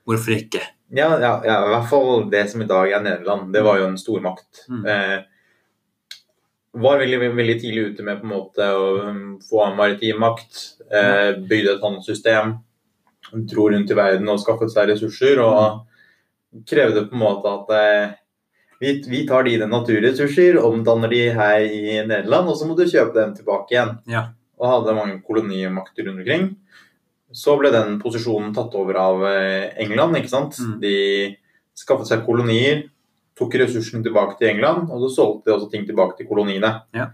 [0.06, 0.62] hvorfor ikke?
[0.94, 3.52] Ja, ja, ja, i hvert fall det som i dag er Nederland.
[3.54, 4.66] Det var jo en stormakt.
[4.70, 4.84] Mm.
[4.86, 6.12] Uh,
[6.76, 10.58] var veldig, veldig tidlig ute med på en måte å um, få maritim makt.
[11.48, 12.52] bygde et handelssystem.
[13.48, 15.40] Dro rundt i verden og skaffet seg ressurser.
[15.40, 17.72] Og krevde på en måte at
[18.78, 23.16] vi, vi, tar dine naturressurser, omdanner de her i Nederland, og så må du kjøpe
[23.16, 23.94] dem tilbake igjen.
[24.12, 24.26] Ja.
[24.56, 26.46] Og hadde mange kolonimakter rundt omkring.
[27.34, 29.24] Så ble den posisjonen tatt over av
[29.76, 30.16] England.
[30.16, 30.56] ikke sant?
[30.62, 30.78] Mm.
[30.80, 30.94] De
[31.76, 32.86] skaffet seg kolonier,
[33.36, 36.70] tok ressursene tilbake til England, og så solgte de også ting tilbake til koloniene.
[36.96, 37.10] Ja.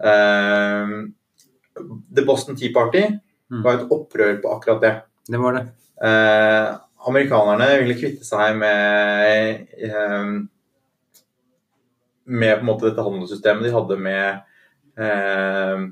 [0.00, 1.10] Uh,
[2.16, 3.04] The Boston Tea Party
[3.46, 3.62] Mm.
[3.62, 4.94] var et opprør på akkurat det.
[5.30, 5.60] Det var det.
[6.02, 10.32] Uh, amerikanerne ville kvitte seg med uh,
[12.26, 14.40] med på en måte dette handelssystemet de hadde med,
[14.98, 15.82] eh,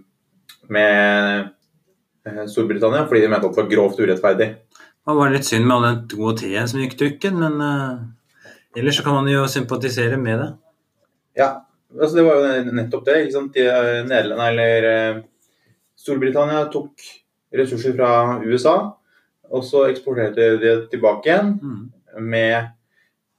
[0.73, 1.49] med
[2.27, 4.49] eh, Storbritannia, fordi de mente at det var grovt urettferdig.
[5.05, 8.97] Det var litt synd med all den gode teen som gikk dukken, men uh, ellers
[8.97, 10.51] så kan man jo sympatisere med det.
[11.37, 11.49] Ja,
[11.93, 13.19] altså det var jo nettopp det.
[13.27, 13.53] ikke sant?
[13.55, 15.23] De, eh, Nederland, eller
[16.01, 17.05] Storbritannia tok
[17.55, 18.77] ressurser fra USA,
[19.53, 21.93] og så eksporterte de det tilbake igjen Mm.
[22.25, 22.71] med,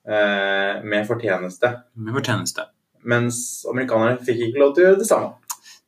[0.07, 1.73] uh, med fortjeneste.
[1.95, 2.67] Med fortjeneste.
[3.05, 5.33] Mens amerikanerne fikk ikke lov til å gjøre det samme.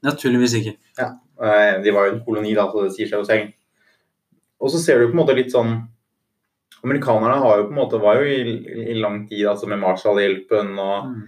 [0.05, 0.75] Naturligvis ikke.
[0.99, 1.11] Ja.
[1.83, 3.53] De var jo en koloni, da, så det sier seg jo selv.
[4.61, 5.75] Og så ser du på en måte litt sånn
[6.85, 8.53] Amerikanerne har jo på en måte, var jo i,
[8.93, 11.23] i lang tid altså med Marshall-hjelpen og Mm.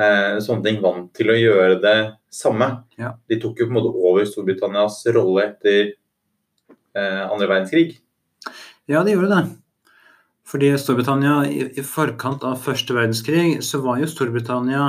[0.00, 1.98] eh, sånne ting vant til å gjøre det
[2.32, 2.70] samme.
[2.98, 3.12] Ja.
[3.28, 5.92] De tok jo på en måte over Storbritannias rolle etter
[6.96, 7.98] eh, andre verdenskrig.
[8.88, 9.42] Ja, de gjorde det.
[10.48, 14.88] Fordi Storbritannia i, i forkant av første verdenskrig, så var jo Storbritannia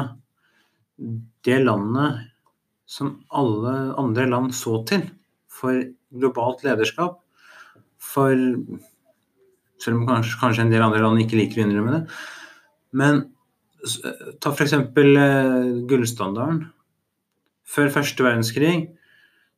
[1.46, 2.24] det landet
[2.86, 5.06] som alle andre land så til
[5.52, 5.82] for
[6.14, 7.20] globalt lederskap.
[8.02, 8.36] For
[9.82, 12.04] selv om kanskje, kanskje en del andre land ikke liker å innrømme det.
[12.96, 13.24] Men
[14.42, 14.74] ta f.eks.
[14.74, 16.66] Eh, gullstandarden.
[17.66, 18.76] Før første verdenskrig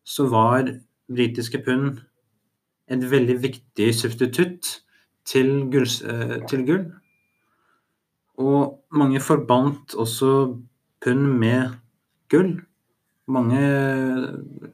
[0.08, 0.72] så var
[1.12, 2.02] britiske pund
[2.88, 4.78] et veldig viktig substitutt
[5.28, 5.88] til gull.
[6.08, 6.86] eh, Til gull.
[8.38, 10.32] Og mange forbandt også
[11.04, 11.78] pund med
[12.30, 12.62] gull.
[13.28, 13.60] Mange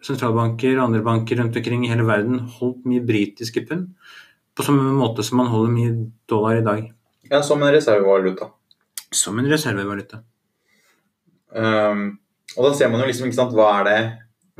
[0.05, 3.87] sentralbanker og andre banker rundt omkring i hele verden holdt mye britiske pund.
[4.53, 5.93] På samme måte som man holder mye
[6.29, 6.91] dollar i dag.
[7.31, 8.51] Ja, Som en reservevaluta.
[9.11, 10.21] Som en reservevaluta.
[11.49, 12.19] Um,
[12.57, 13.99] og da ser man jo liksom ikke sant, hva er det,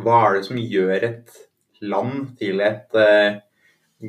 [0.02, 1.36] hva er det som gjør et
[1.84, 3.38] land til et uh,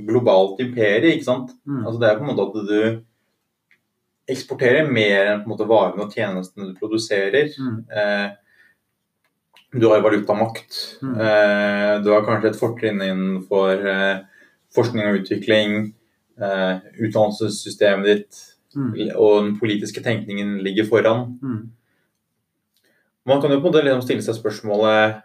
[0.06, 1.52] globalt imperie, ikke sant?
[1.68, 1.82] Mm.
[1.84, 3.04] Altså det er på en måte at du
[4.30, 7.50] eksporterer mer enn på en måte varene og tjenestene du produserer.
[7.60, 7.76] Mm.
[7.92, 8.28] Eh,
[9.74, 10.78] du har valutamakt.
[11.02, 11.14] Mm.
[11.20, 14.16] Eh, du har kanskje et fortrinn innenfor eh,
[14.74, 15.92] forskning og utvikling.
[16.40, 18.42] Eh, utdannelsessystemet ditt
[18.74, 18.90] Mm.
[19.14, 21.38] og den politiske tenkningen ligger foran.
[21.38, 21.68] Mm.
[23.24, 25.20] Man kan jo på en måte liksom stille seg spørsmålet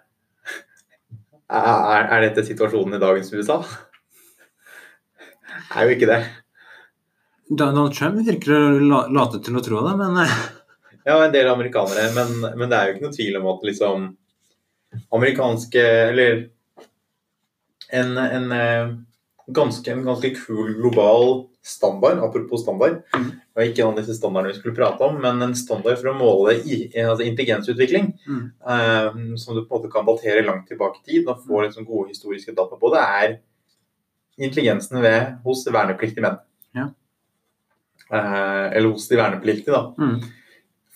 [1.49, 3.57] er, er dette situasjonen i dagens USA?
[5.75, 6.21] Er jo ikke det.
[7.49, 12.53] Donald Trump virker å late til å tro det, men Ja, en del amerikanere, men,
[12.53, 14.09] men det er jo ikke noe tvil om at liksom
[15.11, 16.49] amerikanske Eller
[17.91, 18.95] en, en, eh,
[19.47, 23.01] ganske, en ganske kul global standard, apropos standard.
[23.15, 23.29] Mhm.
[23.29, 26.11] Det var ikke en av disse standardene vi skulle prate om, men en standard for
[26.11, 28.13] å måle i, altså intelligensutvikling.
[28.27, 28.43] Mm.
[28.63, 31.87] Um, som du på en måte kan datere langt tilbake i tid og få liksom
[31.87, 33.35] gode historiske data på, det er
[34.39, 36.39] intelligensen ved, hos vernepliktige menn.
[36.77, 36.89] Ja.
[38.09, 39.93] Uh, eller hos de vernepliktige, da.
[39.97, 40.19] mm.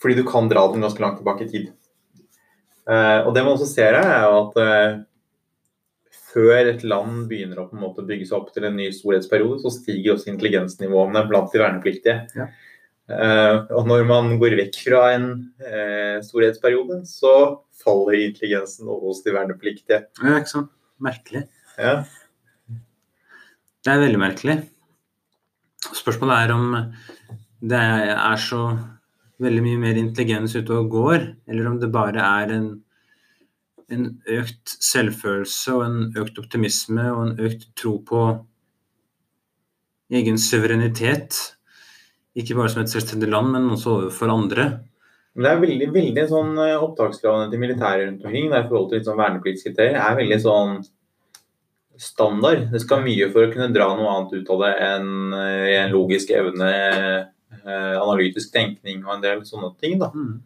[0.00, 1.68] Fordi du kan dra den ganske langt tilbake i tid.
[2.84, 4.98] Eh, og det man også ser her, er at eh,
[6.34, 9.60] før et land begynner å på en måte bygge seg opp til en ny storhetsperiode,
[9.62, 12.16] så stiger også intelligensnivåene blant de vernepliktige.
[12.36, 12.48] Ja.
[13.04, 15.28] Eh, og når man går vekk fra en
[15.60, 17.34] eh, storhetsperiode, så
[17.84, 20.04] faller intelligensen hos de vernepliktige.
[20.22, 20.72] ja, ikke sant?
[21.04, 21.44] Merkelig.
[21.76, 21.98] Ja.
[23.84, 24.56] Det er veldig merkelig.
[25.92, 26.68] Spørsmålet er om
[27.64, 28.62] det er så
[29.42, 32.68] veldig mye mer intelligens ute og går, eller om det bare er en,
[33.90, 38.24] en økt selvfølelse og en økt optimisme og en økt tro på
[40.14, 41.38] egen suverenitet.
[42.34, 44.68] Ikke bare som et selvstendig land, men også overfor andre.
[45.34, 49.02] Men det er veldig, veldig sånn eh, Opptakskravene til militæret rundt omkring i forhold til
[49.06, 50.76] sånn vernepliktkriterier er veldig sånn
[51.98, 52.68] standard.
[52.70, 55.94] Det skal mye for å kunne dra noe annet ut av det enn eh, en
[55.94, 56.70] logisk evne,
[58.00, 59.98] analytisk tenkning og en del sånne ting.
[60.02, 60.10] da.
[60.14, 60.42] Mm.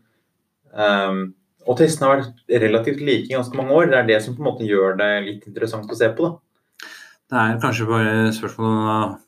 [0.73, 1.21] Um,
[1.69, 3.91] og testene har vært relativt like i ganske mange år.
[3.91, 6.29] Det er det som på en måte gjør det litt interessant å se på.
[6.29, 6.89] da.
[7.29, 9.19] Det er kanskje bare spørsmål om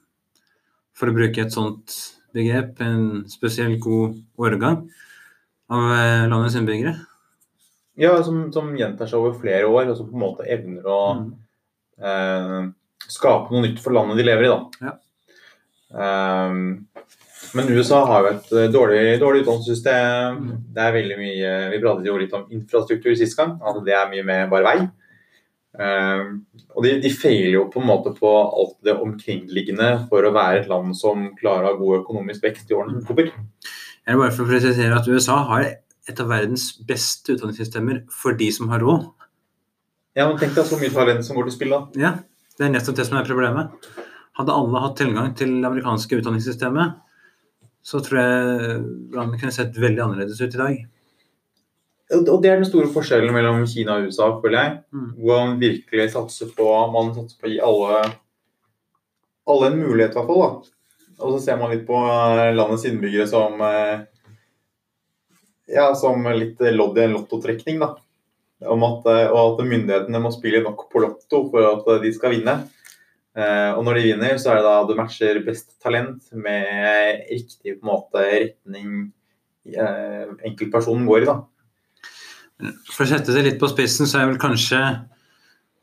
[0.97, 1.97] for å bruke et sånt
[2.33, 4.83] begrep, en spesielt god årgang
[5.71, 6.95] av eh, landets innbyggere.
[8.01, 11.01] Ja, som, som gjentar seg over flere år, og som på en måte evner å
[11.21, 11.31] Mm.
[12.01, 12.71] eh,
[13.11, 14.49] skape noe nytt for landet de lever i.
[14.49, 14.61] da.
[14.87, 14.97] Ja.
[15.91, 16.87] Um,
[17.55, 20.39] men USA har jo et eh, dårlig, dårlig utdannelsessystem.
[20.39, 20.57] Mm.
[20.75, 23.57] Det er veldig mye, Vi pratet jo litt om infrastruktur sist gang.
[23.61, 24.89] altså Det er mye med bare vei.
[25.71, 26.41] Um,
[26.75, 30.65] og de, de feiler jo på en måte på alt det omkringliggende for å være
[30.65, 33.31] et land som klarer å ha god økonomisk vekst i årene som kommer.
[33.31, 35.69] Jeg vil bare for å presisere at USA har
[36.11, 39.07] et av verdens beste utdanningssystemer for de som har råd.
[40.19, 41.85] Ja, men Tenk deg så mye talent som går til spill, da.
[42.01, 42.13] Ja,
[42.59, 43.91] det er nettopp det som er problemet.
[44.41, 46.99] Hadde alle hatt tilgang til det amerikanske utdanningssystemet,
[47.83, 48.81] så tror jeg
[49.17, 50.81] landet kunne sett veldig annerledes ut i dag.
[52.11, 54.73] Og det er den store forskjellen mellom Kina og USA, føler jeg.
[54.91, 55.11] Mm.
[55.21, 58.01] Hvor man virkelig satser på Man satser på å gi alle
[59.51, 60.43] alle en mulighet, i hvert fall.
[60.43, 61.17] da.
[61.21, 64.07] Og så ser man litt på eh, landets innbyggere som eh,
[65.71, 67.81] ja, som litt lodd i en lottotrekning.
[67.83, 67.95] da.
[68.61, 72.37] Om at, eh, og at myndighetene må spille nok på lotto for at de skal
[72.37, 72.61] vinne.
[73.39, 77.77] Eh, og når de vinner, så er det da du matcher best talent med riktig
[77.77, 78.89] på en måte retning
[79.71, 81.31] eh, enkeltpersonen går i.
[81.31, 81.37] da.
[82.91, 84.81] For å sette det litt på spissen, så er vel kanskje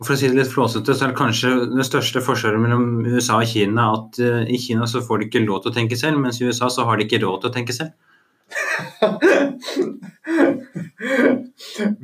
[0.05, 3.39] for å si det litt flåsete, så er det kanskje det største forskjellen mellom USA
[3.41, 6.21] og Kina at uh, i Kina så får de ikke lov til å tenke selv,
[6.21, 7.91] mens i USA så har de ikke råd til å tenke selv.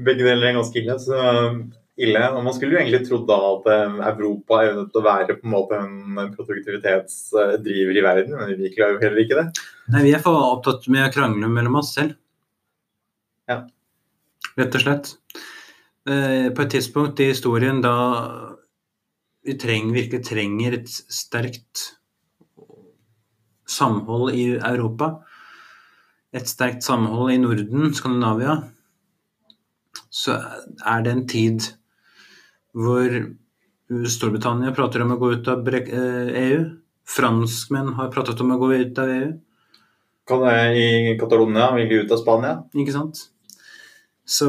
[0.08, 0.96] Begge deler er ganske ille.
[1.00, 1.14] Så
[2.00, 2.24] ille.
[2.34, 5.54] Og man skulle jo egentlig trodd da at eh, Europa til å være på en
[5.54, 9.66] måte en produktivitetsdriver i verden, men vi klarer jo heller ikke det.
[9.94, 12.16] Nei, vi er for opptatt med å krangle mellom oss selv.
[13.50, 13.64] Ja.
[14.58, 15.14] Rett og slett.
[16.10, 17.96] Eh, på et tidspunkt i historien da
[19.44, 21.90] vi trenger, virkelig trenger et sterkt
[23.70, 25.18] samhold i Europa,
[26.34, 28.58] et sterkt samhold i Norden, Skandinavia,
[30.14, 30.38] så
[30.86, 31.68] er det en tid
[32.74, 33.18] hvor
[34.10, 36.62] Storbritannia prater om å gå ut av EU.
[37.10, 39.34] Franskmenn har pratet om å gå ut av EU.
[40.24, 42.54] I Catalonia vil de ut av Spania?
[42.80, 43.26] Ikke sant?
[44.24, 44.48] Så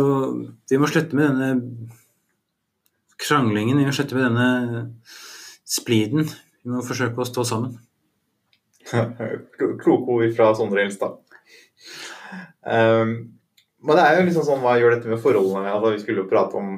[0.71, 1.89] vi må slutte med denne
[3.19, 4.49] kranglingen, vi må slutte med denne
[5.67, 6.31] spliden.
[6.63, 7.75] Vi må forsøke å stå sammen.
[9.83, 11.19] Kloke ord fra Sondre Hilstad.
[12.65, 13.35] Um,
[13.85, 15.73] men det er jo liksom sånn, hva gjør dette med forholdene?
[15.75, 16.77] Altså, vi skulle jo prate om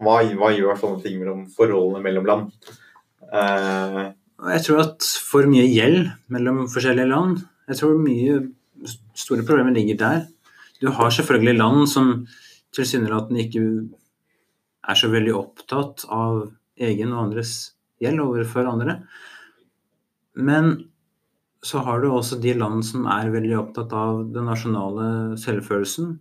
[0.00, 2.70] hva, hva, gjør sånne ting mellom forholdene mellom land?
[3.30, 4.10] Uh,
[4.54, 8.38] jeg tror at for mye gjeld mellom forskjellige land Jeg tror mye
[9.14, 10.22] store problemer ligger der.
[10.80, 12.14] Du har selvfølgelig land som
[12.74, 13.64] tilsynelatende ikke
[14.88, 16.48] er så veldig opptatt av
[16.80, 17.52] egen og andres
[18.00, 19.02] gjeld overfor andre.
[20.40, 20.72] Men
[21.62, 26.14] så har du også de land som er veldig opptatt av den nasjonale selvfølelsen.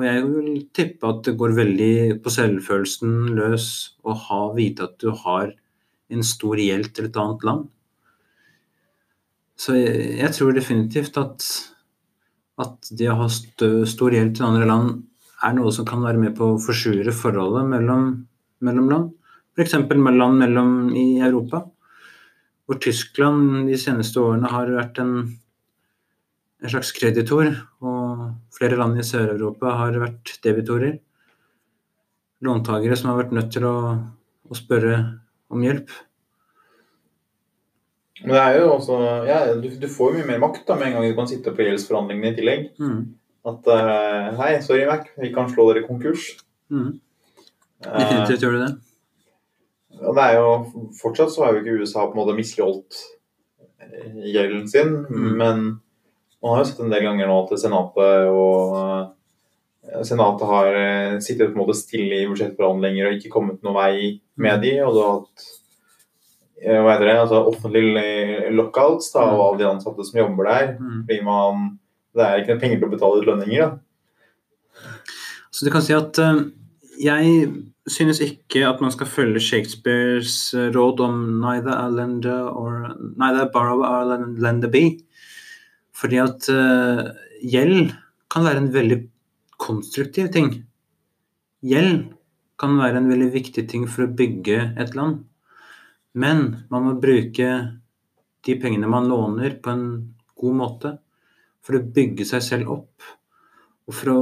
[0.00, 1.94] Og jeg vil tippe at det går veldig
[2.24, 3.66] på selvfølelsen løs
[4.00, 5.52] å ha, vite at du har
[6.10, 7.68] en stor gjeld til et annet land.
[9.60, 11.44] Så jeg, jeg tror definitivt at
[12.60, 14.90] at det å ha stor gjeld til andre land
[15.46, 18.10] er noe som kan være med på å forsure forholdet mellom,
[18.64, 19.06] mellom land.
[19.56, 19.76] F.eks.
[19.76, 21.64] land mellom i Europa,
[22.68, 25.14] hvor Tyskland de seneste årene har vært en,
[26.60, 27.99] en slags kreditor, og
[28.56, 30.98] flere land i Sør-Europa har vært debitorer.
[32.44, 33.76] Låntakere som har vært nødt til å,
[34.48, 35.00] å spørre
[35.52, 35.92] om hjelp.
[38.20, 40.90] Men det er jo også ja, du, du, får jo mye mer makt da, med
[40.90, 42.66] en gang du kan sitte på gjeldsforhandlingene i tillegg.
[42.80, 43.00] Mm.
[43.48, 46.26] At uh, Hei, sorry, Mac, vi kan slå dere konkurs.
[46.72, 46.98] Mm.
[47.86, 48.72] Definitivt gjør du det.
[50.00, 50.50] Og det er jo
[51.00, 52.98] Fortsatt så har jo ikke USA på en måte misligholdt
[53.80, 55.30] eh, gjelden sin, mm.
[55.40, 55.64] men
[56.40, 60.76] man har jo sett en del ganger nå at Senatet og uh, Senatet har
[61.24, 63.94] sittet på en måte stille i budsjettforhandlinger og ikke kommet noen vei
[64.40, 65.48] med de, og du har hatt
[66.60, 70.74] Eh, hva heter det, altså offentlige lockouts da, av alle de ansatte som jobber der.
[70.76, 71.02] Mm.
[71.06, 71.68] fordi man,
[72.10, 73.60] Det er ikke noe penger til å betale ut lønninger.
[73.62, 74.88] Da.
[75.54, 76.18] Så du kan si at
[77.00, 77.52] jeg
[77.86, 83.46] synes ikke at man skal følge Shakespeares eh, råd om 'neither a lender or neither
[83.54, 84.98] or a lender be'.
[86.00, 87.10] Fordi at uh,
[87.44, 87.92] gjeld
[88.32, 89.00] kan være en veldig
[89.60, 90.54] konstruktiv ting.
[91.66, 92.06] Gjeld
[92.60, 95.22] kan være en veldig viktig ting for å bygge et land.
[96.16, 97.50] Men man må bruke
[98.46, 99.86] de pengene man låner, på en
[100.40, 100.94] god måte.
[101.60, 103.10] For å bygge seg selv opp.
[103.88, 104.20] Og for å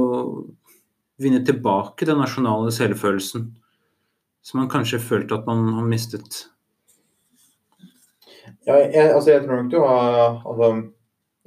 [1.19, 3.47] vinne tilbake den nasjonale selvfølelsen
[4.41, 6.45] som man kanskje følte at man har mistet.
[8.65, 10.69] Ja, jeg, altså jeg tror nok du har altså,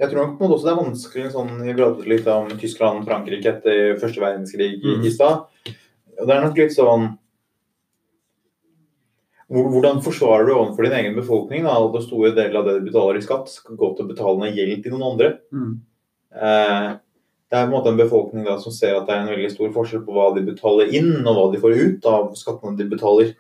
[0.03, 3.53] Jeg tror nok også det er vanskelig sånn, Jeg pratet litt om Tyskland og Frankrike
[3.53, 5.05] etter første verdenskrig i, mm.
[5.07, 5.45] i stad.
[6.19, 7.13] Og det er nok litt sånn
[9.53, 13.19] hvordan forsvarer du overfor din egen befolkning da, at store deler av det du betaler
[13.19, 15.29] i skatt, skal gå til å betale ned gjeld til noen andre?
[15.53, 15.75] Mm.
[16.33, 16.87] Eh,
[17.53, 19.51] det er på en måte en befolkning da, som ser at det er en veldig
[19.53, 22.89] stor forskjell på hva de betaler inn, og hva de får ut av skattene de
[22.89, 23.35] betaler.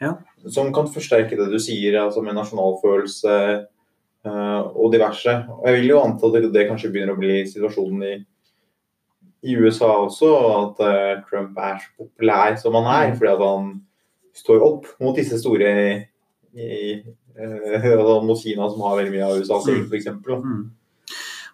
[0.00, 0.14] Ja.
[0.48, 3.36] Som kan forsterke det du sier altså med nasjonalfølelse
[4.30, 5.34] og diverse.
[5.56, 8.14] Og jeg vil jo anta at det kanskje begynner å bli situasjonen i,
[9.46, 13.14] i USA også, at eh, Trump er så populær som han er.
[13.18, 13.70] Fordi at han
[14.36, 15.72] står opp mot disse store
[16.56, 16.98] i,
[17.40, 20.08] uh, mot Kina, som har veldig mye av USA selv, f.eks.
[20.26, 20.62] Mm.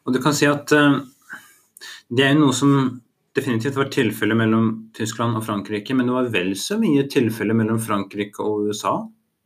[0.03, 1.01] Og du kan si at uh,
[2.13, 2.77] det er jo noe som
[3.37, 7.81] definitivt var tilfellet mellom Tyskland og Frankrike, men det var vel så mye tilfelle mellom
[7.83, 8.99] Frankrike og USA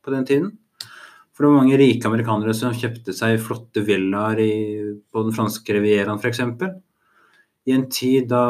[0.02, 0.54] på den tiden.
[1.36, 5.68] For det var mange rike amerikanere som kjøpte seg flotte villaer i- på den franske
[5.76, 6.40] rivieraen f.eks.
[7.66, 8.42] I en tid da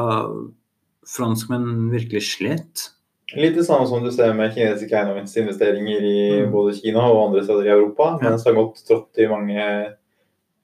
[1.06, 2.90] franskmenn virkelig slet.
[3.34, 6.52] Litt det samme som du ser med kinesiske eiendomsinvesteringer i Mm.
[6.52, 8.18] både Kina og andre steder i Europa.
[8.22, 8.30] Ja.
[8.30, 9.94] Mens det har gått trått i mange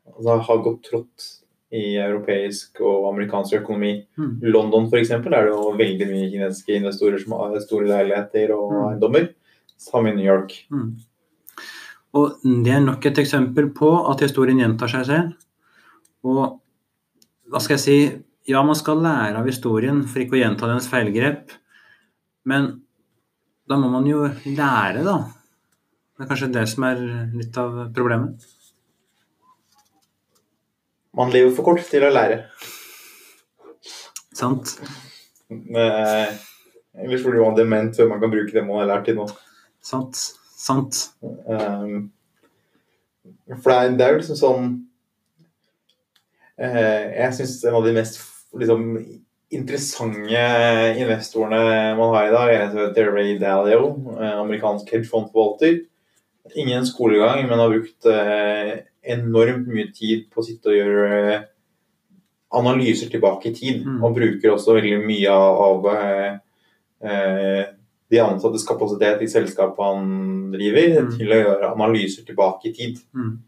[0.07, 1.39] altså har gått trått
[1.73, 4.05] i europeisk og amerikansk økonomi.
[4.19, 4.41] Mm.
[4.43, 5.11] London f.eks.
[5.11, 9.01] er det jo veldig mye kinesiske investorer som har store leiligheter og Mm.
[9.01, 9.29] eiendommer.
[9.77, 10.67] Samme i New York.
[10.71, 10.97] Mm.
[12.19, 15.33] Og det er nok et eksempel på at historien gjentar seg selv.
[16.29, 16.43] Og
[17.49, 17.99] hva skal jeg si
[18.51, 21.53] Ja, man skal lære av historien for ikke å gjenta dens feilgrep.
[22.51, 22.73] Men
[23.71, 25.15] da må man jo lære, da.
[26.19, 27.05] Det er kanskje det som er
[27.39, 28.43] litt av problemet.
[31.15, 32.41] Man lever for kort til å lære.
[34.35, 34.75] Sant?
[35.53, 39.31] Ellers blir man dement før man kan bruke det man har lært til nå.
[39.87, 40.19] Sant?
[40.63, 41.01] Sant?
[41.23, 42.13] Um,
[43.59, 44.69] for det er, jo liksom sånn
[46.63, 48.21] uh, Jeg syns en av de mest
[48.57, 48.87] liksom,
[49.53, 50.45] interessante
[51.03, 55.83] investorene man har i dag, er heter Ray Dalio, eh, amerikansk hedgefondforvalter.
[56.57, 61.43] Ingen skolegang, men har brukt uh, enormt mye tid på å sitte og gjøre
[62.53, 63.85] analyser tilbake i tid.
[63.87, 64.01] Mm.
[64.05, 66.33] Og bruker også veldig mye av eh,
[67.09, 67.63] eh,
[68.13, 71.17] de ansattes kapasitet i selskapet han driver, Mm.
[71.17, 72.99] til å gjøre analyser tilbake i tid.
[73.17, 73.39] Mm.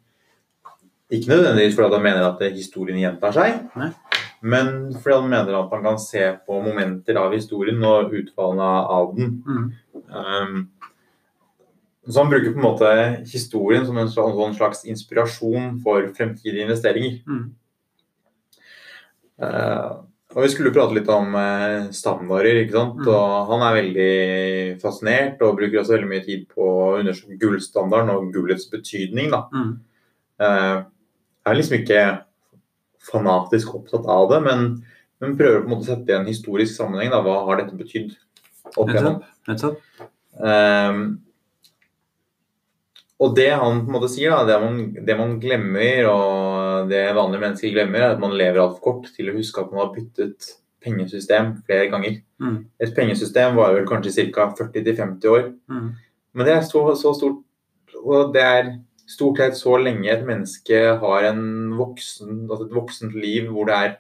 [1.12, 3.90] Ikke nødvendigvis fordi han mener at historien gjentar seg, Nei.
[4.42, 9.12] men fordi han mener at han kan se på momenter av historien og utfallene av
[9.16, 9.42] den.
[9.46, 9.72] Mm.
[10.08, 10.68] Um,
[12.08, 12.88] så han bruker på en måte
[13.30, 17.20] historien som en slags, sånn inspirasjon for fremtidige investeringer.
[17.28, 17.54] Mm.
[19.42, 19.92] Eh,
[20.34, 22.60] og Vi skulle prate litt om eh, standarder.
[22.64, 22.98] ikke sant?
[23.00, 23.08] Mm.
[23.08, 28.10] Og Han er veldig fascinert og bruker også veldig mye tid på å undersøke gullstandarden
[28.10, 29.30] og gullets betydning.
[29.30, 29.44] da.
[29.54, 29.72] Mm.
[30.42, 30.82] Eh,
[31.46, 32.02] er liksom ikke
[33.04, 34.68] fanatisk opptatt av det, men,
[35.20, 37.12] men prøver på en måte å sette i en historisk sammenheng.
[37.12, 38.14] da, Hva har dette betydd?
[38.76, 39.20] opp igjennom?
[39.48, 39.76] Nettopp.
[39.94, 40.10] Nettopp.
[40.44, 41.02] Ehm,
[43.22, 47.04] og det han på en måte sier, da, det man, det man glemmer, og det
[47.14, 49.92] vanlige mennesker glemmer, er at man lever altfor kort til å huske at man har
[49.94, 50.48] byttet
[50.84, 52.18] pengesystem flere ganger.
[52.42, 52.56] Mm.
[52.82, 54.50] Et pengesystem varer vel kanskje ca.
[54.58, 55.46] 40-50 år.
[55.70, 55.92] Mm.
[56.34, 57.40] Men det er så, så stort
[58.04, 58.72] Og det er
[59.08, 61.44] stort sett så lenge et menneske har en
[61.78, 63.94] voksen, altså et voksent liv hvor det er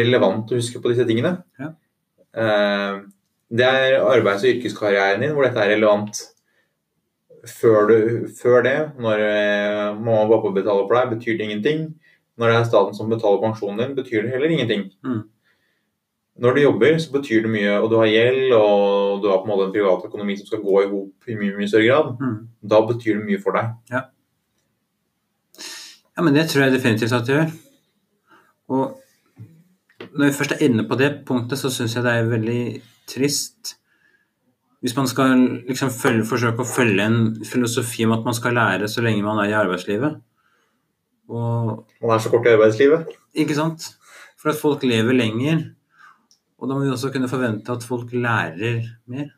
[0.00, 1.38] relevant å huske på disse tingene.
[1.60, 1.70] Ja.
[2.36, 3.00] Eh,
[3.50, 6.20] det er arbeids- og yrkeskarrieren din hvor dette er relevant.
[7.48, 11.84] Før, du, før det, når eh, mamma og pappa betaler for deg, betyr det ingenting.
[12.40, 14.90] Når det er staten som betaler pensjonen din, betyr det heller ingenting.
[15.04, 15.22] Mm.
[16.40, 19.48] Når du jobber, så betyr det mye, og du har gjeld, og du har på
[19.48, 22.14] en måte en privat økonomi som skal gå i hop i mye, mye større grad.
[22.20, 22.38] Mm.
[22.72, 23.74] Da betyr det mye for deg.
[26.16, 27.52] Ja, men det tror jeg definitivt at det gjør.
[28.70, 32.62] Og når vi først er inne på det punktet, så syns jeg det er veldig
[33.10, 33.76] trist
[34.80, 35.34] hvis man skal
[35.68, 39.38] liksom følge, forsøke å følge en filosofi om at man skal lære så lenge man
[39.42, 40.20] er i arbeidslivet.
[41.30, 43.10] Og Man er så kort i arbeidslivet.
[43.38, 43.90] Ikke sant?
[44.40, 45.66] For at folk lever lenger.
[46.60, 49.28] Og da må vi også kunne forvente at folk lærer mer.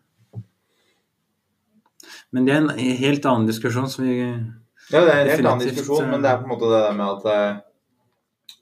[2.32, 5.66] Men det er en helt annen diskusjon som vi Ja, det er en helt annen
[5.68, 8.56] diskusjon, men det er på en måte det der med at uh,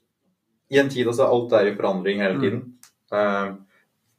[0.71, 2.41] I en tid, altså alt er i forandring hele Mm.
[2.41, 2.61] tiden.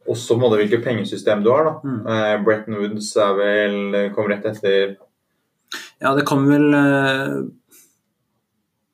[0.07, 1.65] Eh, også det måte hvilket pengesystem du har.
[1.65, 1.75] da.
[1.85, 2.07] mm.
[2.07, 4.97] Eh, Bretton Woods er vel kom rett etter
[6.03, 7.37] Ja, det kom vel eh,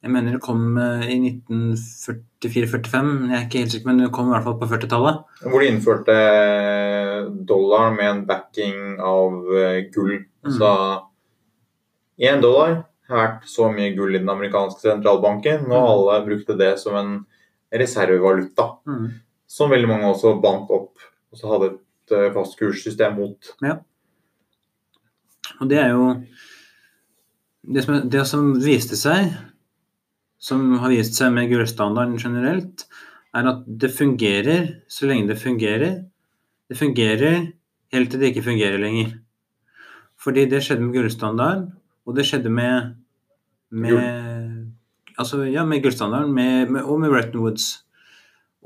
[0.04, 4.28] Jeg mener det kom eh, i 1944-45, jeg er ikke helt sikker, men det kom
[4.28, 5.22] i hvert fall på 40-tallet.
[5.42, 6.14] Hvor de innførte
[7.48, 10.20] dollar med en backing av eh, gull.
[10.46, 10.52] Mm.
[10.54, 10.70] Så
[12.28, 15.88] én dollar har vært så mye gull i den amerikanske sentralbanken, og Mm.
[15.88, 17.10] alle brukte det som en
[17.72, 18.68] reservevaluta.
[18.86, 19.08] Mm.
[19.48, 23.50] Som veldig mange også bandt opp og så hadde et fast kurssystem mot.
[23.64, 23.78] Ja.
[25.58, 26.08] Og det er jo
[27.68, 29.32] det som, det som viste seg,
[30.40, 32.86] som har vist seg med gullstandarden generelt,
[33.36, 35.98] er at det fungerer så lenge det fungerer.
[36.68, 37.50] Det fungerer
[37.92, 39.18] helt til det ikke fungerer lenger.
[40.18, 41.68] Fordi det skjedde med gullstandarden,
[42.08, 42.94] og det skjedde med,
[43.70, 44.00] med
[45.18, 46.30] Altså, ja, med gullstandarden
[46.84, 47.87] og med Bretton Woods.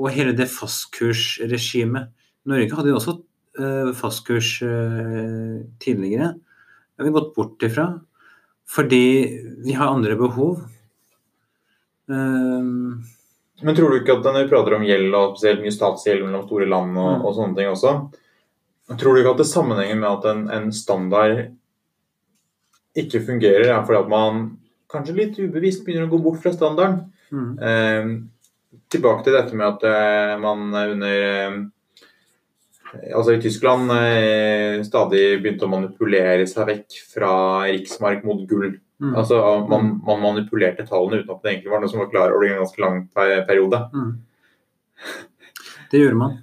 [0.03, 2.11] Og hele det fastkursregimet.
[2.51, 3.15] Norge hadde jo også
[3.63, 6.33] eh, fastkurs eh, tidligere.
[6.35, 7.93] Det har vi gått bort ifra
[8.73, 9.05] fordi
[9.67, 10.63] vi har andre behov.
[12.07, 13.03] Um,
[13.63, 16.47] Men tror du ikke at når vi prater om gjeld, og spesielt mye statsgjeld mellom
[16.47, 17.25] store land og, Mm.
[17.27, 17.93] og sånne ting også,
[18.97, 21.43] tror du ikke at det sammenhenger med at en, en standard
[22.97, 24.59] ikke fungerer, er fordi at man
[24.91, 27.13] kanskje litt ubevisst begynner å gå bort fra standarden.
[27.31, 27.53] Mm.
[27.61, 28.11] Eh,
[28.93, 31.63] tilbake til dette med at eh, man under eh,
[32.93, 37.31] Altså i Tyskland eh, stadig begynte å manipulere seg vekk fra
[37.65, 38.75] riksmark mot gull.
[39.01, 39.15] Mm.
[39.17, 42.51] Altså man, man manipulerte tallene uten at det egentlig var noe som var klar over
[42.51, 43.81] en ganske lang periode.
[43.97, 44.11] Mm.
[45.89, 46.37] Det gjorde man.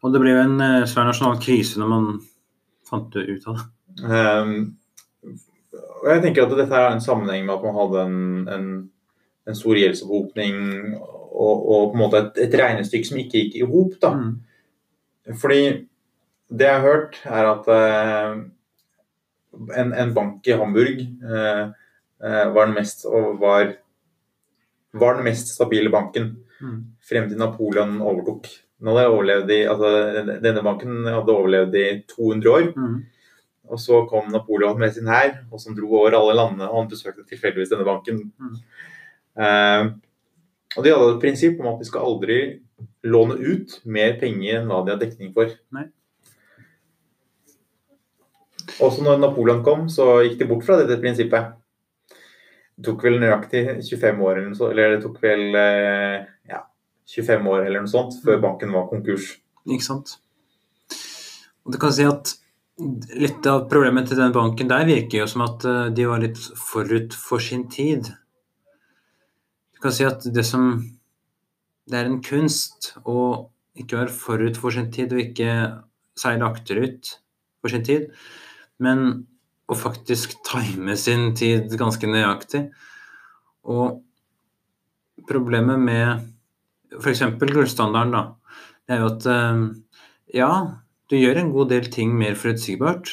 [0.00, 2.08] Og det ble jo en svær nasjonal krise når man
[2.88, 3.68] fant det ut av det.
[4.08, 4.56] Um,
[6.00, 8.18] og jeg tenker at dette er en sammenheng med at man hadde en,
[8.56, 8.66] en,
[9.48, 10.56] en stor gjeldsopphoppning
[11.34, 13.96] og, og på en måte et, et regnestykke som ikke gikk i hop.
[14.02, 14.12] da.
[14.14, 15.34] Mm.
[15.40, 15.62] Fordi
[16.54, 18.36] det jeg har hørt, er at eh,
[19.82, 21.64] en, en bank i Hamburg eh,
[22.22, 23.06] eh, var, den mest,
[23.40, 23.74] var,
[24.94, 26.84] var den mest stabile banken Mm.
[27.02, 28.46] frem til Napoleon overtok.
[28.84, 29.90] Den i, altså,
[30.42, 32.66] denne banken hadde overlevd i 200 år.
[32.76, 33.02] Mm.
[33.72, 36.68] Og så kom Napoleon med sin hær, og som dro over alle landene.
[36.68, 38.20] Og han besøkte tilfeldigvis denne banken.
[38.38, 38.56] Mm.
[39.40, 39.92] Eh,
[40.74, 42.38] og de hadde et prinsipp om at de skal aldri
[43.06, 45.52] låne ut mer penger enn hva de har dekning for.
[45.76, 45.86] Nei.
[48.82, 51.52] Også når Napoleon kom, så gikk de bort fra dette prinsippet.
[52.74, 56.64] Det tok vel nøyaktig 25 år eller noe sånt, eller det tok vel eh, ja,
[57.12, 59.36] 25 år eller noe sånt før banken var konkurs.
[59.68, 60.16] Ikke sant?
[61.64, 62.34] Og du kan si at
[63.14, 66.40] litt av problemet til den banken der virker jo som at eh, de var litt
[66.58, 68.10] forut for sin tid.
[69.84, 70.78] Kan si at det som
[71.84, 75.50] Det er en kunst å ikke være forut for sin tid og ikke
[76.16, 77.10] seile akterut
[77.60, 78.06] for sin tid,
[78.80, 79.26] men
[79.68, 82.62] å faktisk time sin tid ganske nøyaktig.
[83.68, 84.00] Og
[85.28, 86.24] problemet med
[87.02, 87.20] f.eks.
[87.42, 88.22] gullstandarden, da,
[88.86, 89.60] det er jo at eh,
[90.40, 90.50] ja,
[91.12, 93.12] du gjør en god del ting mer forutsigbart.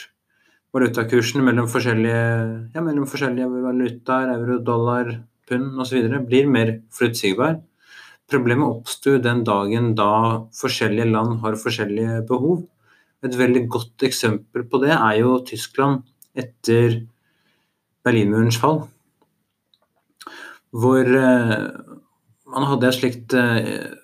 [0.72, 2.24] Valutakursen mellom forskjellige,
[2.72, 5.11] ja, mellom forskjellige valutaer, euro, dollar,
[5.52, 6.08] pund osv.
[6.26, 7.60] blir mer forutsigbar.
[8.32, 10.12] Problemet oppsto den dagen da
[10.56, 12.64] forskjellige land har forskjellige behov.
[13.22, 17.02] Et veldig godt eksempel på det er jo Tyskland etter
[18.06, 18.86] Berlinmurens fall.
[20.72, 21.68] Hvor eh,
[22.52, 23.97] man hadde et slikt eh,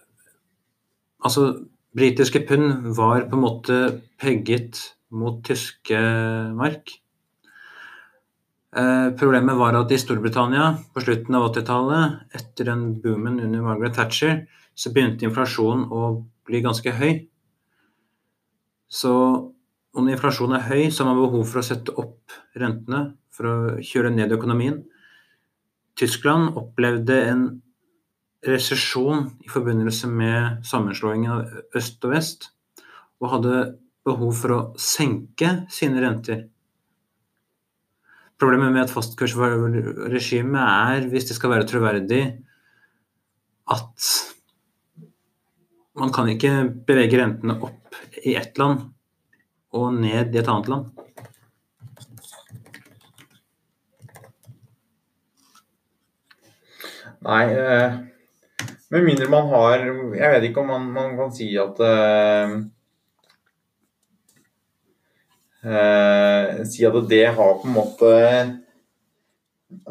[1.28, 1.66] Altså,
[1.98, 3.78] britiske pund var på en måte
[4.22, 4.78] pegget
[5.10, 5.98] mot tyske
[6.56, 6.94] mark.
[8.78, 13.96] Eh, problemet var at i Storbritannia på slutten av 80-tallet, etter den boomen under Margaret
[13.98, 14.44] Thatcher,
[14.78, 16.02] så begynte inflasjonen å
[16.46, 17.24] bli ganske høy.
[18.88, 19.14] Så
[19.98, 23.56] om inflasjonen er høy, så har man behov for å sette opp rentene for å
[23.82, 24.84] kjøre ned økonomien.
[25.98, 27.48] Tyskland opplevde en
[28.46, 32.52] resesjon i forbindelse med sammenslåingen av øst og vest,
[33.18, 33.64] og hadde
[34.06, 36.46] behov for å senke sine renter.
[38.38, 42.22] Problemet med et fastkursregime er, hvis det skal være troverdig,
[43.74, 44.10] at
[45.98, 46.52] man kan ikke
[46.86, 48.84] bevege rentene opp i ett land
[49.74, 50.94] og ned i et annet land.
[57.28, 57.98] Nei, eh,
[58.94, 61.82] med mindre man har Jeg vet ikke om man, man kan si at
[65.64, 68.12] eh, Si at det har på en måte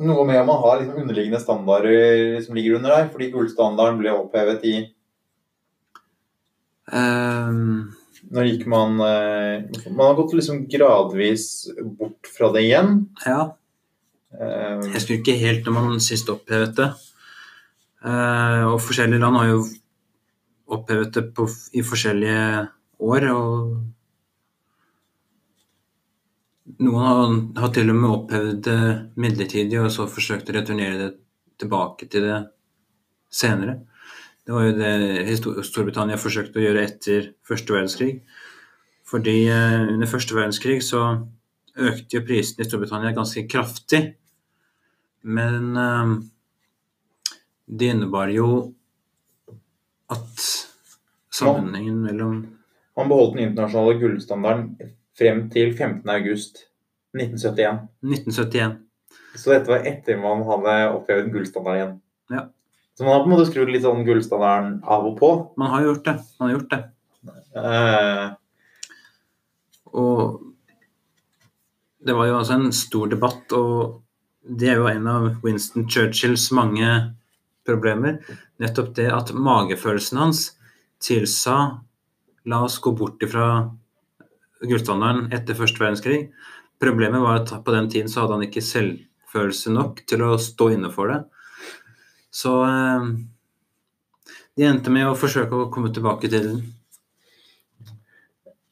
[0.01, 4.14] noe med om man har liksom underliggende standarder som ligger under der, fordi gullstandarden ble
[4.14, 4.77] opphevet i
[6.89, 7.93] um,
[8.33, 12.99] Når gikk man eh, Man har gått liksom gradvis bort fra det igjen.
[13.27, 13.53] ja,
[14.37, 16.91] Um, jeg husker ikke helt når man sist opphevet det.
[18.05, 19.61] Uh, og forskjellige land har jo
[20.77, 22.67] opphevet det på, i forskjellige
[23.01, 23.29] år.
[23.33, 23.77] Og
[26.83, 28.81] noen har, har til og med opphevd det
[29.23, 31.11] midlertidig, og så forsøkt å returnere det
[31.61, 32.41] tilbake til det
[33.33, 33.79] senere.
[34.47, 38.12] Det var jo det Storbritannia forsøkte å gjøre etter første verdenskrig.
[39.07, 41.03] Fordi eh, under første verdenskrig så
[41.77, 44.03] økte jo prisene i Storbritannia ganske kraftig.
[45.27, 46.12] Men eh,
[47.67, 48.51] det innebar jo
[50.14, 50.47] at
[51.35, 52.37] sammenhengen mellom
[52.97, 57.81] man beholdt den internasjonale gullstandarden frem til 15.8.1971.
[58.07, 58.77] 1971.
[59.37, 61.95] Så dette var etter man hadde opphevet gullstandarden igjen.
[62.33, 62.43] Ja.
[62.97, 65.31] Så man har på en måte skrudd litt sånn gullstandarden av og på.
[65.61, 66.17] Man har gjort det.
[66.41, 66.83] Man har gjort det.
[67.57, 68.27] Uh...
[69.97, 70.17] Og
[72.07, 74.03] det var jo altså en stor debatt, og
[74.47, 76.91] det er jo en av Winston Churchills mange
[77.67, 78.21] problemer.
[78.62, 80.41] Nettopp det at magefølelsen hans
[81.03, 81.57] tilsa
[82.47, 83.47] la oss gå bort ifra
[84.65, 86.21] gullstandarden etter første verdenskrig.
[86.83, 90.71] Problemet var at på den tiden så hadde han ikke selvfølelse nok til å stå
[90.77, 91.23] inne for det.
[92.35, 93.07] Så eh,
[94.57, 96.61] de endte med å forsøke å komme tilbake til den.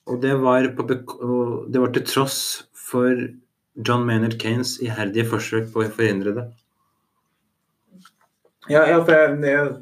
[0.05, 2.39] Og det var, på, det var til tross
[2.77, 3.17] for
[3.75, 6.45] John Maynard Keynes iherdige forsøk på å forhindre det.
[8.71, 9.73] Ja, ja for jeg, jeg,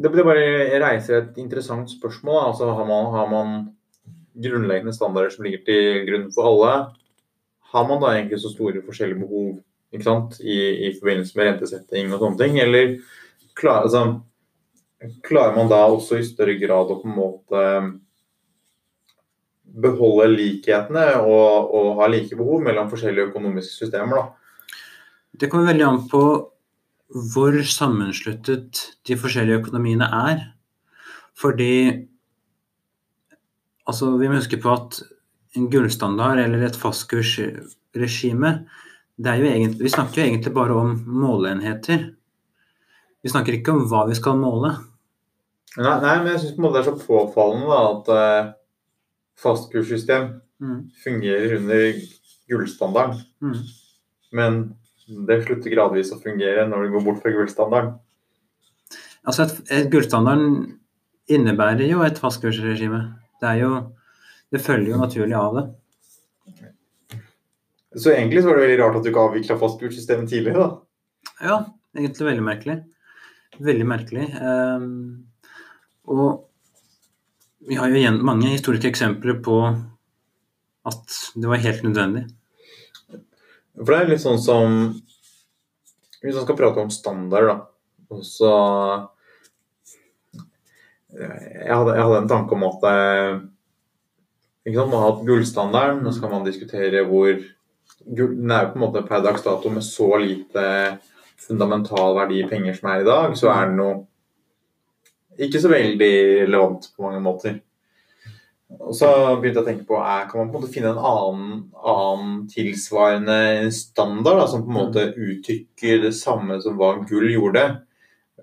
[0.00, 2.40] det, det bare reiser et interessant spørsmål.
[2.48, 3.54] Altså, har, man, har man
[4.42, 6.72] grunnleggende standarder som ligger til grunn for alle?
[7.72, 9.60] Har man da egentlig så store forskjellige behov
[9.94, 10.38] ikke sant?
[10.40, 12.58] I, i forbindelse med rentesetting og sånne ting?
[12.62, 12.96] Eller
[13.58, 14.20] klar, altså,
[15.26, 17.64] klarer man da også i større grad å på en måte
[19.70, 24.18] beholde likhetene og, og ha like behov mellom forskjellige økonomiske systemer?
[24.18, 24.40] da?
[25.40, 26.22] Det kommer veldig an på
[27.34, 30.42] hvor sammensluttet de forskjellige økonomiene er.
[31.38, 31.72] Fordi
[33.90, 35.00] altså, vi må huske på at
[35.58, 38.54] en gullstandard eller et fastkursregime
[39.20, 42.06] det er jo egentlig, Vi snakker jo egentlig bare om måleenheter.
[43.20, 44.70] Vi snakker ikke om hva vi skal måle.
[45.76, 48.54] Nei, nei men jeg syns det er så påfallende da, at uh,
[49.42, 50.30] fastkurssystem
[50.60, 50.90] Mm.
[51.04, 51.92] fungerer under
[52.48, 53.20] gullstandarden.
[53.42, 53.56] Mm.
[54.32, 54.58] Men
[55.26, 57.94] det slutter gradvis å fungere når det går bort fra gullstandarden.
[59.24, 60.76] Altså et, et Gullstandarden
[61.30, 63.00] innebærer jo et fastkursregime.
[63.40, 63.72] Det er jo
[64.50, 65.64] Det følger jo naturlig av det.
[68.00, 70.64] Så egentlig så var det veldig rart at du ikke avvikla fastbursystemet tidligere.
[70.64, 71.28] da.
[71.46, 71.56] Ja,
[71.94, 72.76] egentlig veldig merkelig.
[73.62, 74.26] Veldig merkelig.
[74.42, 75.28] Ehm,
[76.10, 76.50] og
[77.66, 79.60] vi har jo igjen mange historiske eksempler på
[80.90, 82.26] at det var helt nødvendig.
[83.78, 84.80] For det er litt sånn som
[86.20, 87.70] Hvis man skal prate om standard, da
[88.10, 88.52] og så
[91.14, 93.40] jeg hadde, jeg hadde en tanke om at eh,
[94.66, 97.32] ikke sant, Man har hatt gullstandarden, og så kan man diskutere hvor
[98.04, 100.62] Den er jo på en måte per dags dato med så lite
[101.40, 103.98] fundamental verdi i penger som er i dag, så er den noe
[105.40, 107.60] ikke så veldig relevant på mange måter.
[108.78, 109.08] Og så
[109.40, 112.34] begynte jeg å tenke på er, Kan man på en måte finne en annen, annen
[112.50, 117.64] tilsvarende standard da, som på en måte uttrykker det samme som hva gull gjorde?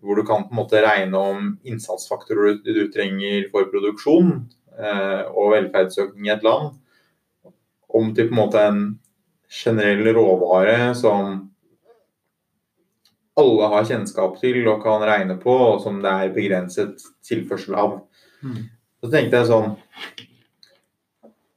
[0.02, 4.32] Hvor du kan på en måte regne om innsatsfaktorer du, du trenger for produksjon
[4.78, 6.76] eh, og velferdsøkning i et land,
[7.88, 8.82] om til på en måte en
[9.48, 11.48] generell råvare som
[13.38, 18.00] alle har kjennskap til og kan regne på, og som det er begrenset tilførsel av.
[18.42, 18.64] Mm.
[18.98, 19.76] Så tenkte jeg sånn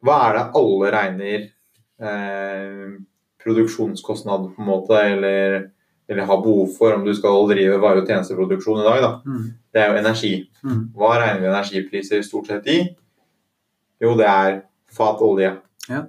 [0.05, 1.43] Hva er det alle regner
[2.05, 2.85] eh,
[3.41, 5.71] produksjonskostnad på en måte, eller,
[6.11, 9.03] eller har behov for om du skal drive vare- og tjenesteproduksjon i dag?
[9.05, 9.11] da?
[9.27, 9.45] Mm.
[9.73, 10.33] Det er jo energi.
[10.65, 10.81] Mm.
[10.97, 12.81] Hva regner vi energipriser stort sett i?
[14.03, 14.59] Jo, det er
[14.91, 15.53] fat olje.
[15.89, 16.03] Ja.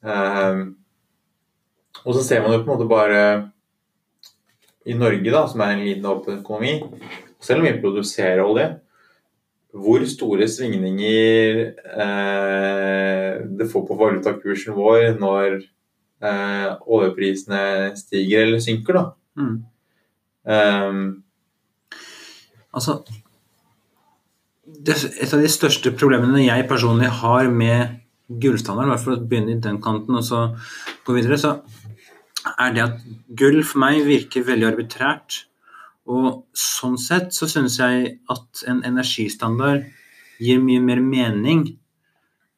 [0.00, 0.76] Um,
[2.04, 3.22] og så ser man jo på en måte bare
[4.88, 6.78] i Norge, da, som er en liten åpen økonomi,
[7.40, 8.68] selv om vi produserer olje,
[9.76, 11.60] hvor store svingninger
[12.04, 15.60] eh, det får på valutakursen vår når
[16.22, 17.64] eh, oljeprisene
[17.98, 19.04] stiger eller synker, da.
[19.40, 19.58] Mm.
[20.50, 21.02] Um,
[22.76, 23.00] Altså
[24.64, 27.98] det, Et av de største problemene jeg personlig har med
[28.30, 30.44] gullstandard, i hvert fall å begynne i den kanten og så
[31.06, 31.56] gå videre, så
[32.54, 33.00] er det at
[33.36, 35.40] gull for meg virker veldig arbitrært.
[36.06, 39.88] Og sånn sett så syns jeg at en energistandard
[40.38, 41.66] gir mye mer mening,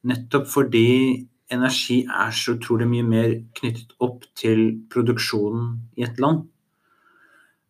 [0.07, 6.47] nettopp fordi energi er så utrolig mye mer knyttet opp til produksjonen i et land.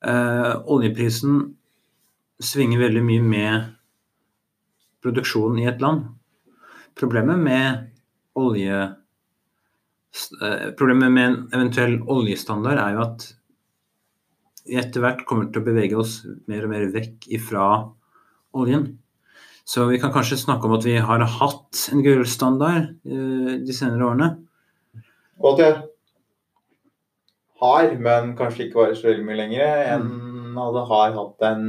[0.02, 1.42] Eh, oljeprisen
[2.42, 3.68] svinger veldig mye med
[5.02, 6.08] produksjonen i et land.
[6.98, 7.86] Problemet med
[8.38, 13.28] olje eh, Problemet med en eventuell oljestandard er jo at
[14.66, 16.20] vi etter hvert kommer til å bevege oss
[16.50, 17.64] mer og mer vekk ifra
[18.54, 19.01] oljen.
[19.64, 24.08] Så vi kan kanskje snakke om at vi har hatt en gullstandard uh, de senere
[24.08, 24.30] årene.
[25.42, 25.76] Og at jeg
[27.62, 31.64] har, men kanskje ikke varer så veldig mye lenger, enn at det har hatt en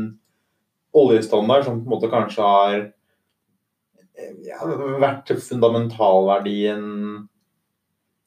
[0.94, 2.76] oljestandard som på en måte kanskje har
[4.46, 4.60] ja,
[5.02, 6.84] vært fundamentalverdien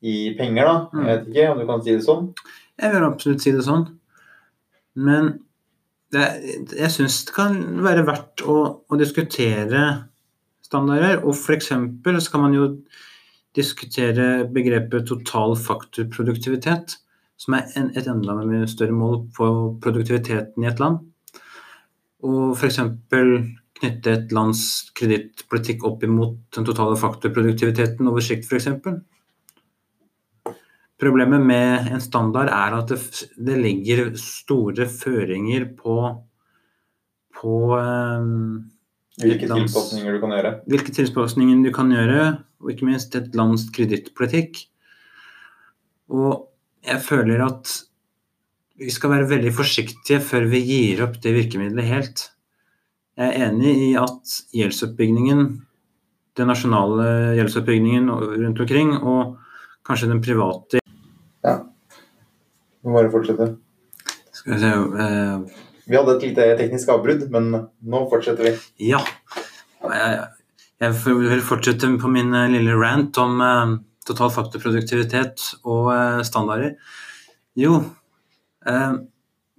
[0.06, 0.76] i penger, da.
[0.92, 2.30] Jeg vet ikke om du kan si det sånn.
[2.76, 3.86] Jeg vil absolutt si det sånn.
[4.96, 5.32] Men
[6.14, 6.26] det,
[6.78, 9.82] jeg syns det kan være verdt å, å diskutere
[10.66, 11.22] standarder.
[11.24, 11.72] Og f.eks.
[11.72, 12.68] så kan man jo
[13.56, 16.98] diskutere begrepet total faktorproduktivitet,
[17.40, 19.50] som er en, et enda mye større mål på
[19.82, 21.00] produktiviteten i et land.
[22.26, 22.80] Og f.eks.
[23.76, 24.62] knytte et lands
[24.96, 28.70] kredittpolitikk opp imot den totale faktorproduktiviteten over sikt, f.eks.
[30.96, 33.00] Problemet med en standard er at det,
[33.36, 35.96] det ligger store føringer på,
[37.36, 38.64] på um,
[39.20, 40.52] Hvilke tilpasninger du kan gjøre.
[40.68, 42.22] hvilke tilpasninger du kan gjøre,
[42.60, 44.60] og ikke minst et lands kredittpolitikk.
[46.12, 46.48] Og
[46.84, 47.72] jeg føler at
[48.76, 52.26] vi skal være veldig forsiktige før vi gir opp det virkemidlet helt.
[53.16, 55.46] Jeg er enig i at gjeldsoppbyggingen,
[56.36, 59.38] den nasjonale gjeldsoppbyggingen rundt omkring, og
[59.88, 60.84] kanskje den private
[61.46, 63.48] Vi må bare fortsette.
[64.34, 65.64] Skal vi se uh...
[65.86, 68.54] Vi hadde et lite teknisk avbrudd, men nå fortsetter vi.
[68.88, 69.00] Ja.
[69.86, 73.76] Jeg, vil fortsette på min eh, lille rant om uh,
[74.06, 76.74] total faktorproduktivitet og uh, standarder.
[77.56, 77.78] Jo,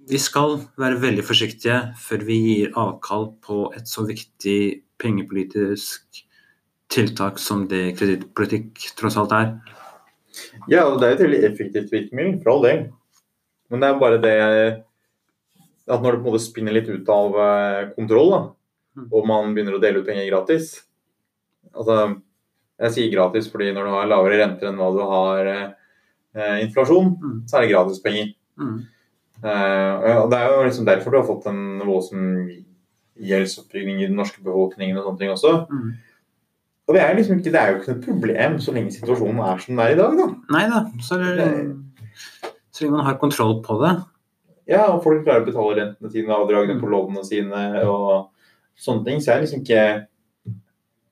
[0.08, 6.22] vi skal være veldig forsiktige før vi gir avkall på et så viktig pengepolitisk
[6.92, 9.50] tiltak som det kredittpolitikk tross alt er.
[10.68, 12.82] Ja, og det er et veldig effektivt virkemiddel, for all del.
[13.70, 14.34] Men det er bare det
[15.88, 18.40] at når det på en måte spinner litt ut av eh, kontroll, da,
[18.98, 19.04] Mm.
[19.14, 20.80] og man begynner å dele ut penger gratis
[21.76, 22.16] Altså,
[22.80, 27.12] jeg sier gratis fordi når du har lavere renter enn hva du har eh, inflasjon,
[27.22, 27.36] Mm.
[27.46, 28.32] så er det gratispenger.
[28.58, 28.78] Mm.
[29.44, 32.24] Eh, og det er jo liksom derfor du har fått en voldsom
[33.20, 35.52] gjeldsoppbygging i den norske befolkningen og sånne ting også.
[35.70, 35.92] Mm.
[36.88, 39.58] Og det er, liksom ikke, det er jo ikke noe problem så lenge situasjonen er
[39.60, 40.28] som den er i dag, da.
[40.54, 41.18] Nei da, så,
[42.72, 43.90] så lenge man har kontroll på det.
[44.68, 48.30] Ja, og folk klarer å betale rentene sine, avdragene på lånene sine og
[48.80, 49.20] sånne ting.
[49.24, 49.84] Så er liksom ikke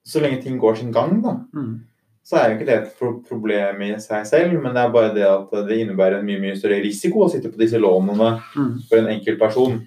[0.07, 1.81] Så lenge ting går sin gang, da, Mm.
[2.23, 5.25] så er jo ikke det et problem i seg selv, men det er bare det
[5.27, 8.79] at det innebærer en mye mye større risiko å sitte på disse lånene Mm.
[8.89, 9.81] for en enkelt person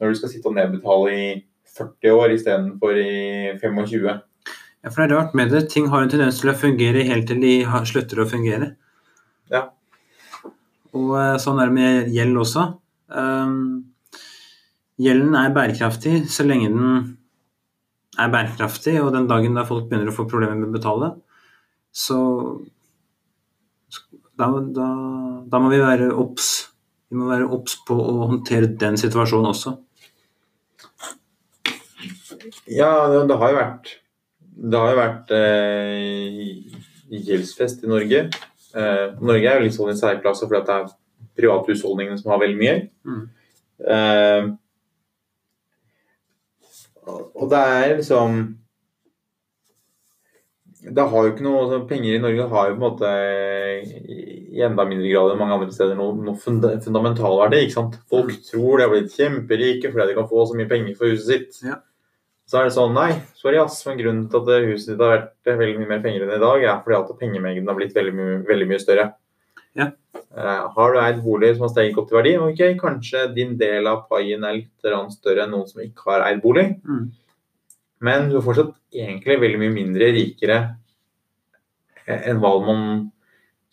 [0.00, 1.44] når du skal sitte og nedbetale i
[1.76, 4.20] 40 år istedenfor i 25.
[4.84, 5.64] Ja, for det er rart med det.
[5.72, 7.54] Ting har en tendens til å fungere helt til de
[7.88, 8.72] slutter å fungere.
[9.50, 9.68] Ja.
[10.96, 12.66] Og eh, sånn er det med gjeld også.
[13.08, 13.88] Um,
[15.00, 17.14] gjelden er bærekraftig så lenge den
[18.18, 21.10] er bærekraftig, og den dagen da folk begynner å få problemer med å betale,
[21.94, 22.18] så
[24.38, 24.88] da, da,
[25.50, 26.48] da må vi være obs.
[27.08, 29.76] Vi må være obs på å håndtere den situasjonen også.
[32.68, 33.94] Ja, det, det har jo vært
[34.58, 36.38] Det har jo vært eh,
[37.28, 38.24] gjeldsfest i Norge.
[38.74, 40.88] Eh, Norge er jo litt sånn i særklasse fordi at det er
[41.38, 42.78] privathusholdningene som har veldig mye.
[43.06, 43.20] Mm.
[43.94, 44.48] Eh,
[47.08, 48.40] og det er liksom
[50.88, 53.12] Det har jo ikke noe altså, Penger i Norge har jo på en måte
[54.58, 57.62] i enda mindre grad enn mange andre steder noe, noe funda fundamental verdi.
[57.64, 57.98] ikke sant?
[58.10, 61.28] Folk tror de har blitt kjemperike fordi de kan få så mye penger for huset
[61.28, 61.60] sitt.
[61.68, 61.78] Ja.
[62.48, 65.50] Så er det sånn Nei, sorry ass, men grunnen til at huset ditt har vært
[65.60, 68.38] veldig mye mer penger enn i dag, er fordi at pengemengden har blitt veldig, mye-
[68.48, 69.08] veldig mye større.
[69.76, 69.90] Ja.
[70.32, 73.86] Uh, har du eid bolig som har steget opp til verdi, ok, kanskje din del
[73.90, 76.66] av paien er litt større enn noen som ikke har eid bolig.
[76.88, 77.04] Mm.
[78.08, 80.58] Men du er fortsatt egentlig veldig mye mindre rikere
[82.08, 82.82] enn hva man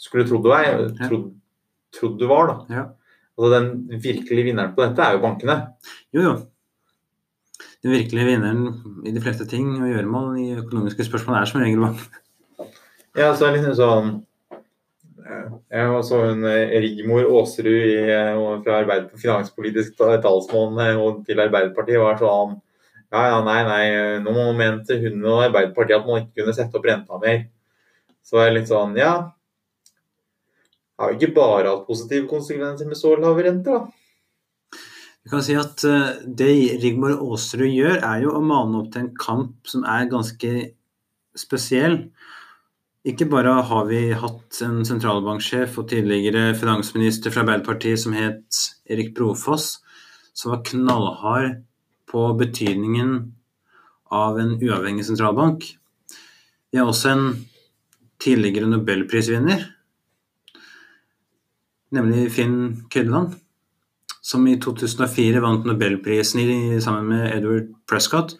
[0.01, 0.51] skulle trodd du.
[0.51, 1.07] Ja.
[1.07, 1.29] Trodd,
[1.95, 2.75] trodd du var, da.
[2.75, 2.85] Ja.
[3.37, 5.55] Altså, den virkelige vinneren på dette er jo bankene.
[6.15, 6.35] Jo, jo.
[7.85, 11.83] Den virkelige vinneren i de fleste ting og gjøremål i økonomiske spørsmål er som regel
[11.83, 11.99] bank.
[13.13, 14.07] Ja, så er det liksom sånn
[15.21, 22.17] eh, Jeg så hun eh, Rigmor Aasrud eh, fra Arbeider, finanspolitisk talsmann til Arbeiderpartiet var
[22.17, 22.57] sånn
[23.13, 23.85] Ja, ja, nei, nei,
[24.25, 27.45] nå mente hun og Arbeiderpartiet at man ikke kunne sette opp renta mer.
[28.25, 29.13] Så er det litt sånn Ja,
[30.97, 34.04] har jo ikke bare hatt positive konsekvenser med så lave renter, da.
[35.25, 36.51] Vi kan si at eh, Det
[36.83, 40.51] Rigmor Aasrud gjør, er jo å mane opp til en kamp som er ganske
[41.33, 41.95] spesiell.
[43.09, 49.15] Ikke bare har vi hatt en sentralbanksjef og tidligere finansminister fra Arbeiderpartiet som het Erik
[49.17, 49.79] Brofoss,
[50.37, 51.63] som var knallhard
[52.09, 53.15] på betydningen
[54.13, 55.65] av en uavhengig sentralbank.
[56.69, 57.25] Vi har også en
[58.21, 59.65] tidligere nobelprisvinner,
[61.97, 62.59] nemlig Finn
[62.93, 63.39] Kødland
[64.25, 68.33] som i 2004 vant nobelprisen i, sammen med Edward Prescott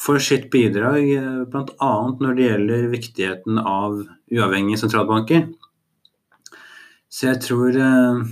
[0.00, 1.94] for sitt bidrag eh, bl.a.
[2.20, 3.98] når det gjelder viktigheten av
[4.30, 5.48] uavhengige sentralbanker.
[7.10, 8.22] Så jeg tror, eh,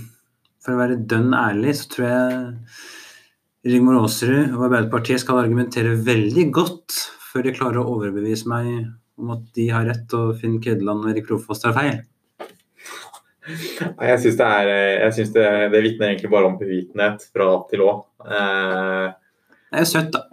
[0.63, 2.39] for å være dønn ærlig, så tror jeg
[3.69, 6.95] Rigmor Aasrud og Arbeiderpartiet skal argumentere veldig godt
[7.29, 8.69] før de klarer å overbevise meg
[9.19, 11.99] om at de har rett og Finn Kødland og Erik Profoss tar feil.
[13.49, 17.69] Jeg syns det er Jeg synes det, det vitner egentlig bare om bevitenhet fra opp
[17.71, 17.93] til Å.
[18.25, 19.07] Eh,
[19.69, 20.25] Det er jo søtt, da.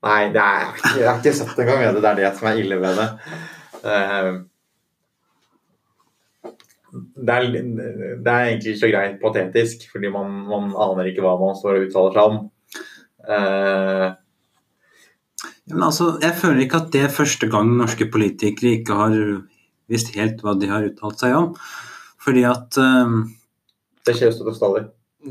[0.00, 1.98] Nei, det er, jeg har ikke søtt det engang.
[2.00, 3.08] Det er det som er ille ved det.
[3.84, 4.30] Eh,
[7.20, 11.54] Det er, det er egentlig så greit patetisk, fordi man, man aner ikke hva man
[11.54, 12.40] står og uttaler seg om.
[13.30, 14.08] Eh,
[15.70, 19.14] Men altså, jeg føler ikke at det er første gang norske politikere ikke har
[19.90, 21.52] visst helt hva de har uttalt seg om.
[22.20, 23.24] Fordi at um,
[24.06, 24.84] det skjer støtt og stadig.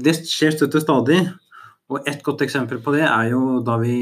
[0.06, 1.22] det skjer støtt og stadig.
[1.90, 3.98] Og et godt eksempel på det er jo da vi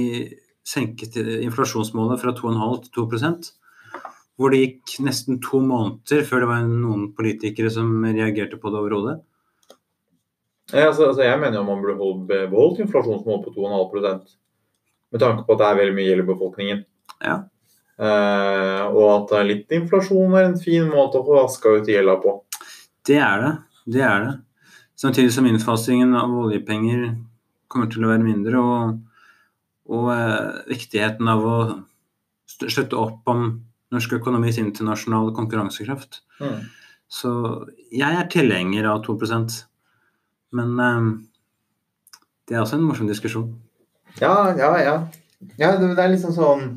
[0.68, 3.54] senket inflasjonsmålet fra 2,5 til 2%
[4.38, 8.82] hvor det gikk nesten to måneder før det var noen politikere som reagerte på det
[8.84, 9.16] overhodet.
[10.74, 14.36] Ja, altså, altså, jeg mener jo man burde beholdt inflasjonsmålet på 2,5%
[15.16, 16.84] med tanke på at det er veldig mye gjeld i befolkningen.
[17.24, 17.38] Ja.
[17.98, 22.36] Eh, og at litt inflasjon er en fin måte å få vaska ut gjelda på.
[23.08, 23.54] Det er det.
[23.98, 24.34] Det er det.
[24.98, 27.12] Samtidig som innfasingen av oljepenger
[27.70, 28.98] kommer til å være mindre, og,
[29.94, 31.58] og eh, viktigheten av å
[32.48, 33.48] slutte opp om
[33.94, 36.22] norsk økonomis internasjonale konkurransekraft.
[36.42, 36.62] Mm.
[37.08, 37.32] Så
[37.94, 39.62] jeg er tilhenger av 2%
[40.56, 41.08] men eh,
[42.48, 43.50] det er også en morsom diskusjon.
[44.22, 44.96] Ja, ja, ja.
[45.60, 46.70] ja det, det er liksom sånn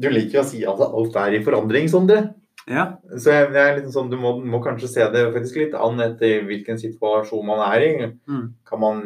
[0.00, 2.22] Du liker jo å si at alt er i forandring, Sondre.
[2.64, 2.84] Ja,
[3.20, 6.00] Så jeg, jeg er liksom sånn, du må, må kanskje se det faktisk litt an
[6.00, 7.90] etter hvilken situasjon man er i.
[8.24, 8.46] mm.
[8.64, 9.02] Kan man,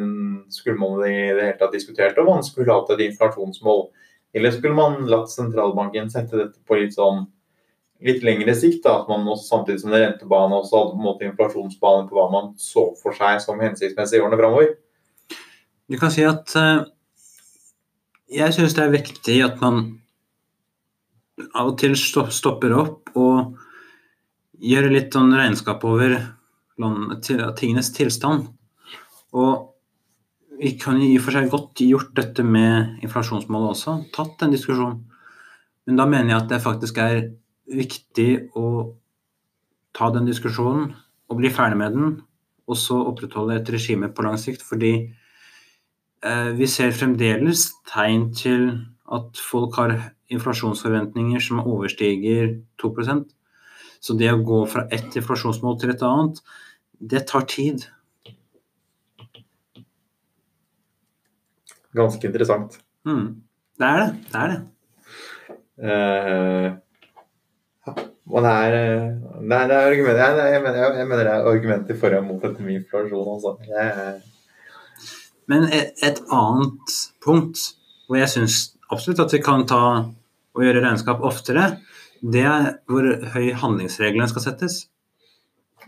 [0.53, 3.89] skulle man i det hele tatt diskutert om man skulle hatt et inflasjonsmål?
[4.33, 7.25] Eller skulle man latt sentralbanken sette dette på litt sånn
[8.05, 8.83] litt lengre sikt?
[8.85, 12.07] da, At man også, samtidig som det er rentebane også hadde på en måte inflasjonsbane
[12.07, 14.77] på hva man så for seg som hensiktsmessig i årene framover?
[15.89, 16.85] Du kan si at uh,
[18.31, 19.99] jeg syns det er viktig at man
[21.53, 23.57] av og til stopper opp og
[24.59, 26.17] gjør litt sånn regnskap over
[27.59, 28.47] tingenes tilstand.
[29.35, 29.69] Og
[30.59, 35.05] vi kan i og for seg godt gjort dette med inflasjonsmålet også, tatt den diskusjonen.
[35.87, 37.21] Men da mener jeg at det faktisk er
[37.69, 38.29] viktig
[38.59, 38.65] å
[39.95, 40.91] ta den diskusjonen
[41.29, 42.11] og bli ferdig med den,
[42.69, 44.65] og så opprettholde et regime på lang sikt.
[44.65, 48.67] Fordi eh, vi ser fremdeles tegn til
[49.09, 49.95] at folk har
[50.29, 53.29] inflasjonsforventninger som overstiger 2%
[53.99, 56.37] Så det å gå fra ett inflasjonsmål til et annet,
[56.99, 57.83] det tar tid.
[61.95, 62.77] Ganske interessant.
[63.03, 63.41] Mm.
[63.75, 64.13] Det er det.
[64.29, 64.59] Det er det.
[65.79, 66.69] Uh,
[67.87, 67.93] ja,
[68.43, 68.77] det er,
[69.39, 72.25] Nei, det er, er argumenter, jeg, jeg, mener, jeg mener det er argumenter for og
[72.27, 73.63] mot dette med inflasjon.
[73.67, 74.19] Jeg,
[75.49, 77.63] Men et, et annet punkt
[78.07, 78.59] hvor jeg syns
[78.91, 79.83] absolutt at vi kan ta
[80.55, 81.65] og gjøre regnskap oftere,
[82.21, 84.87] det er hvor høy handlingsregelen skal settes.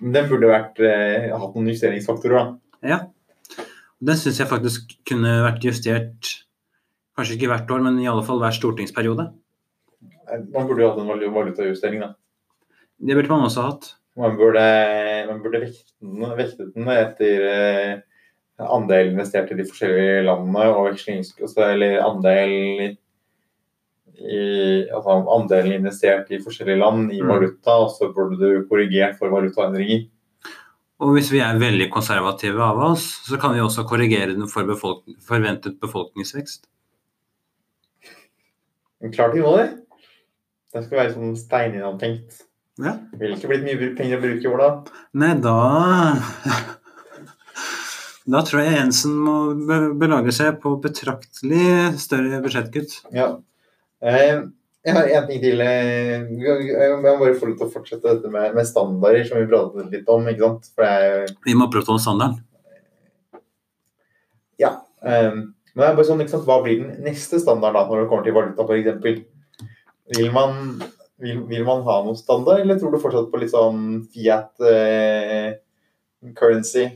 [0.02, 2.56] den burde vært, eh, hatt noen justeringsfaktorer.
[2.82, 2.88] da.
[2.88, 3.00] Ja.
[4.02, 6.32] Den syns jeg faktisk kunne vært justert,
[7.18, 9.32] kanskje ikke hvert år, men i alle fall hver stortingsperiode.
[10.54, 12.00] Man burde jo hatt en valu- valutajustering.
[12.00, 12.14] da.
[13.04, 13.94] Det burde man også hatt.
[14.18, 15.62] Man burde, man burde
[16.38, 18.02] vekte den, etter eh,
[18.60, 21.34] andel investert i de forskjellige landene og vekslings...
[21.40, 22.98] altså, Eller andel
[24.20, 27.28] i, altså andelen investert i forskjellige land i Mm.
[27.30, 30.10] valuta, og så burde du korrigert for valutaendringer.
[31.02, 34.64] Og hvis vi er veldig konservative av oss, så kan vi også korrigere den for
[34.64, 36.68] befolk forventet befolkningsvekst.
[39.14, 39.70] Klart vi må det.
[40.74, 42.44] Det skal være sånn steininnantenkt.
[42.82, 42.94] Ja.
[43.18, 44.70] Ville ikke blitt mye penger å bruke i år, da.
[45.14, 45.56] Nei, da
[48.32, 49.34] Da tror jeg Jensen må
[50.00, 53.00] belage seg på betraktelig større budsjettkutt.
[53.18, 53.32] Ja.
[54.02, 54.42] Eh,
[54.82, 55.62] jeg har en ting til.
[55.62, 59.50] eh, Jeg må bare få lov til å fortsette dette med, med standarder, som vi
[59.50, 60.26] pratet litt om.
[60.28, 60.72] ikke sant?
[60.82, 62.40] Er Vi må opprettholde standarden.
[64.62, 64.80] Ja.
[65.02, 66.48] Um, men det er bare sånn, ikke sant?
[66.50, 69.22] Hva blir den neste standard da, når det kommer til valuta, f.eks.?
[70.18, 70.82] Vil man,
[71.22, 75.54] vil, vil man ha noen standard, eller tror du fortsatt på litt sånn fiat eh,
[76.38, 76.90] currency?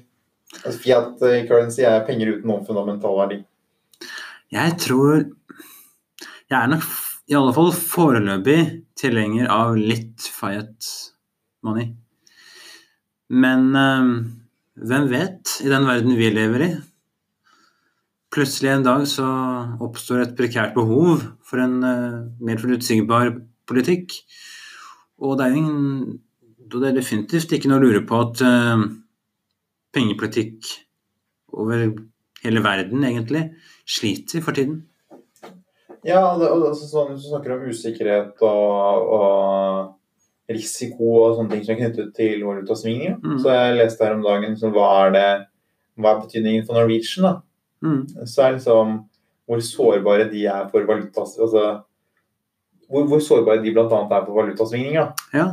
[0.64, 3.40] Altså, fiat currency er penger uten noen fundamental verdi.
[4.54, 5.24] Jeg tror
[6.46, 6.84] Jeg er nok
[7.26, 8.60] i alle fall foreløpig
[9.02, 10.90] tilhenger av litt fiat
[11.66, 11.88] money.
[13.34, 14.12] Men øh,
[14.86, 16.70] hvem vet, i den verden vi lever i
[18.36, 19.26] Plutselig en dag så
[19.82, 23.34] oppstår et prekært behov for en øh, mer forutsigbar
[23.66, 24.14] politikk.
[25.18, 26.22] Og det er ingen
[26.66, 28.86] Det er definitivt ikke noe å lure på at øh,
[29.94, 30.66] pengepolitikk
[31.54, 31.88] over
[32.44, 33.48] hele verden egentlig
[33.88, 34.84] sliter for tiden.
[36.06, 41.64] Ja, det, og så, sånn, du snakker om usikkerhet og, og risiko og sånne ting
[41.66, 43.40] som er knyttet til valutasvingninger, Mm.
[43.42, 45.28] så jeg leste her om dagen så hva er det
[45.98, 47.24] hva er betydningen for Norwegian?
[47.26, 47.34] da?
[47.86, 48.06] Mm.
[48.28, 48.96] så er liksom
[49.48, 51.36] hvor sårbare de er for valutas...
[51.40, 51.82] Altså,
[52.90, 53.86] hvor, hvor sårbare de bl.a.
[53.86, 55.06] er for valutasvingninger.
[55.34, 55.38] da.
[55.38, 55.46] Ja.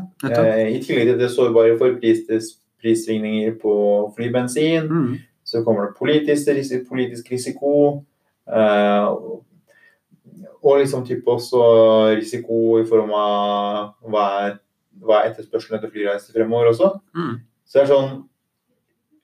[0.45, 2.21] Eh, I tillegg til det sårbare for pris,
[2.83, 3.75] prissvingninger på
[4.17, 5.17] flybensin, Mm.
[5.45, 6.49] så kommer det politisk,
[6.89, 8.05] politisk risiko.
[8.49, 9.09] Eh,
[10.63, 11.63] og liksom type også
[12.17, 14.61] risiko i form av hva er,
[15.03, 16.93] hva er etterspørselen etter flyreiser fremover også.
[17.19, 17.41] Mm.
[17.67, 18.13] Så det er sånn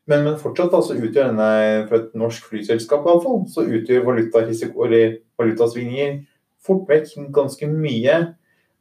[0.08, 1.48] men, men fortsatt da, så utgjør denne,
[1.90, 6.22] for et norsk flyselskap i alle fall, så utgjør valutarisiko, eller valutasvingninger
[6.64, 8.14] fort vekk ganske mye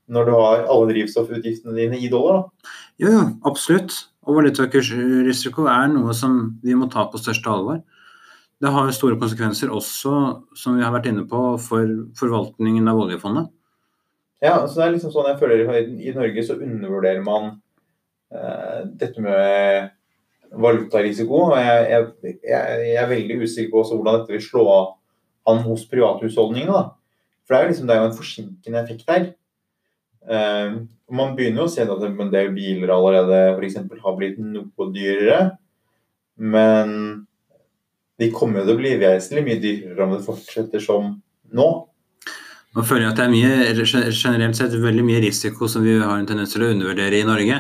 [0.08, 2.40] når du har alle drivstoffutgiftene dine i dollar.
[2.40, 2.72] da.
[3.04, 3.98] Jo, jo, absolutt.
[4.28, 7.82] Og valutakursrisiko er noe som vi må ta på største alvor.
[8.58, 10.14] Det har store konsekvenser også,
[10.58, 13.52] som vi har vært inne på, for forvaltningen av oljefondet.
[14.42, 17.56] Ja, så det er liksom sånn jeg føler i, i Norge så undervurderer man
[18.34, 19.92] uh, dette med
[20.54, 21.44] valutarisiko.
[21.52, 24.68] og Jeg, jeg, jeg, er veldig usikker på hvordan dette vil slå
[25.50, 26.84] an hos privathusholdningene.
[27.46, 29.30] For det er jo liksom, det er jo en forsinkende effekt her.
[30.28, 34.42] Uh, man begynner jo å se at en del biler allerede for eksempel, har blitt
[34.42, 35.42] noe dyrere.
[36.38, 37.27] Men
[38.20, 41.12] de kommer jo til å bli vesentlig mye dyrere om det fortsetter som
[41.54, 41.68] nå.
[42.78, 46.18] Nå føler jeg at det er mye, generelt sett veldig mye risiko som vi har
[46.18, 47.60] en tendens til å undervurdere i Norge.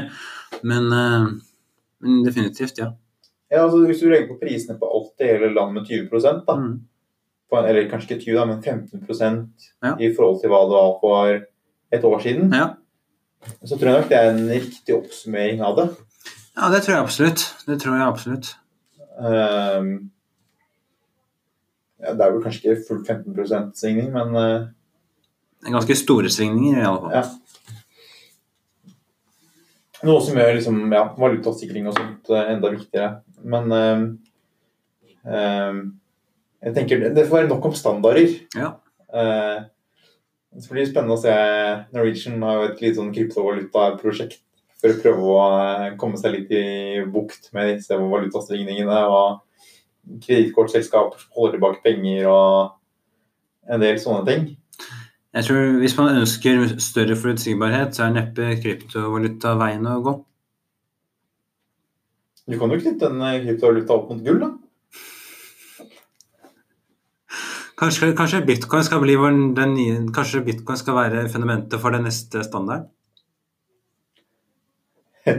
[0.67, 1.27] Men, eh,
[2.05, 2.91] men definitivt, ja.
[3.51, 6.55] Ja, altså Hvis du legger på prisene på alt i hele landet med 20 da,
[6.55, 6.81] Mm.
[7.49, 9.53] på, eller kanskje ikke 20 da, men 15
[9.83, 9.95] Ja.
[9.99, 11.47] i forhold til hva det var for
[11.91, 12.73] et år siden, ja.
[13.63, 15.89] så tror jeg nok det er en riktig oppsummering av det.
[16.57, 17.53] Ja, det tror jeg absolutt.
[17.65, 18.55] Det tror jeg absolutt.
[19.23, 20.09] Ehm,
[22.03, 26.87] ja, det er vel kanskje ikke full 15% svingning, men uh, ganske store svingninger i
[26.87, 27.13] alle fall.
[27.19, 27.27] ja.
[30.05, 33.07] Noe som gjør liksom, ja, valutasikring og sånt eh, enda viktigere.
[33.49, 34.03] Men uh,
[35.25, 35.79] uh,
[36.61, 38.29] jeg tenker det, får være nok om standarder.
[38.53, 38.75] Ja.
[40.57, 41.33] Så blir det spennende å se.
[41.97, 44.37] Norwegian har jo et litt sånn kryptovalutaprosjekt
[44.77, 45.41] for å prøve å
[46.01, 46.65] komme seg litt i
[47.09, 49.01] bukt med disse valutasvingningene.
[49.09, 49.41] Og
[50.23, 54.47] kredittkortselskaper som holder tilbake penger og en del sånne ting.
[55.37, 60.13] Jeg tror Hvis man ønsker større forutsigbarhet, så er neppe kryptovaluta veien å gå.
[62.47, 64.53] Du kan jo knytte en eh, kryptovaluta opp mot gull, da.
[67.77, 69.13] Kanskje, kanskje bitcoin skal bli
[69.53, 72.87] den nye, kanskje bitcoin skal være fundamentet for den neste standard?
[75.27, 75.37] Nei,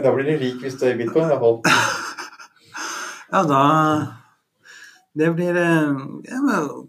[0.04, 1.26] Da blir du rik hvis du er bitcoin.
[1.26, 2.04] i hvert fall.
[3.32, 3.62] Ja, da
[5.18, 5.92] Det blir eh,
[6.24, 6.40] ja,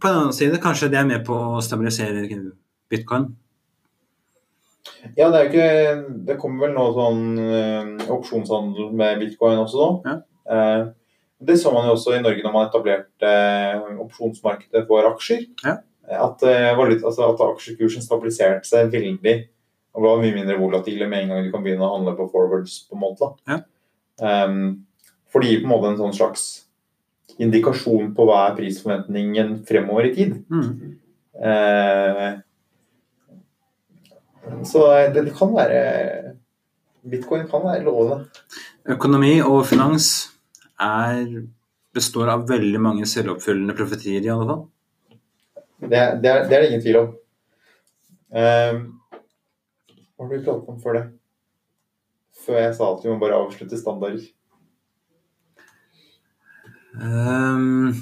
[0.01, 2.27] På den annen side, kanskje det er med på å stabilisere
[2.89, 3.29] bitcoin.
[5.17, 9.83] Ja, det er jo ikke Det kommer vel nå sånn eh, opsjonshandel med bitcoin også
[9.83, 9.91] nå.
[10.07, 10.15] Ja.
[10.55, 10.87] Eh,
[11.39, 15.45] det så man jo også i Norge når man etablerte eh, opsjonsmarkedet for aksjer.
[15.63, 15.77] Ja.
[16.09, 16.41] At,
[16.73, 19.35] valuta, altså at aksjekursen stabiliserte seg veldig
[19.93, 22.79] og ble mye mindre volatile med en gang du kan begynne å handle på forwards.
[22.89, 23.27] på en måte.
[23.27, 23.59] da.
[24.19, 24.45] Ja.
[24.49, 24.88] Um,
[25.29, 26.45] for det gir på en måte en sånn slags
[27.39, 30.35] indikasjon på hva er prisforventningen fremover i tid.
[30.51, 30.71] Mm.
[31.39, 32.29] Eh,
[34.67, 35.79] så det, det kan være
[37.09, 38.25] Bitcoin kan være lovende.
[38.89, 40.09] Økonomi og finans
[40.81, 41.45] er,
[41.95, 44.65] består av veldig mange selvoppfyllende profetier, i alle fall.
[45.79, 45.99] Det, det,
[46.31, 47.13] er, det er det ingen tvil om.
[48.35, 48.81] Eh,
[50.19, 51.05] hva har du pratet om før det?
[52.43, 54.27] Før jeg sa at vi må bare avslutte standarder.
[56.97, 57.93] Ehm,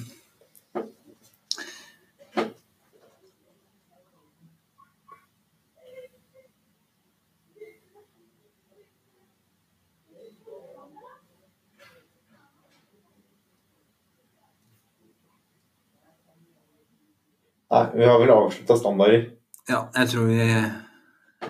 [17.71, 19.25] Nei, vi har vel avslutta standarder.
[19.67, 20.37] ja, jeg tror vi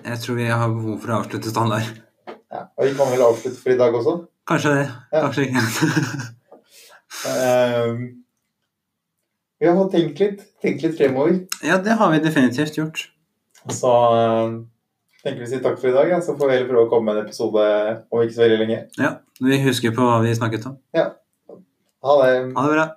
[0.06, 1.84] jeg tror vi har behov for å avslutte standard.
[2.52, 4.16] Ja, og vi kan vel avslutte for i dag også.
[4.48, 4.88] Kanskje det.
[5.12, 5.22] Ja.
[5.22, 5.64] Kanskje ikke.
[7.28, 7.92] Eh,
[9.60, 11.40] vi har fått tenkt litt, tenkt litt fremover.
[11.66, 13.06] ja, det har vi definitivt gjort.
[13.74, 14.58] Så eh,
[15.24, 16.12] tenker vi å si takk for i dag.
[16.14, 16.20] Ja.
[16.22, 17.64] Så får vi heller prøve å komme med en episode
[18.12, 18.80] om ikke så veldig lenge.
[19.02, 20.78] Ja, Vi husker på hva vi snakket om.
[20.94, 22.34] Ha det.
[22.56, 22.88] Ha det bra.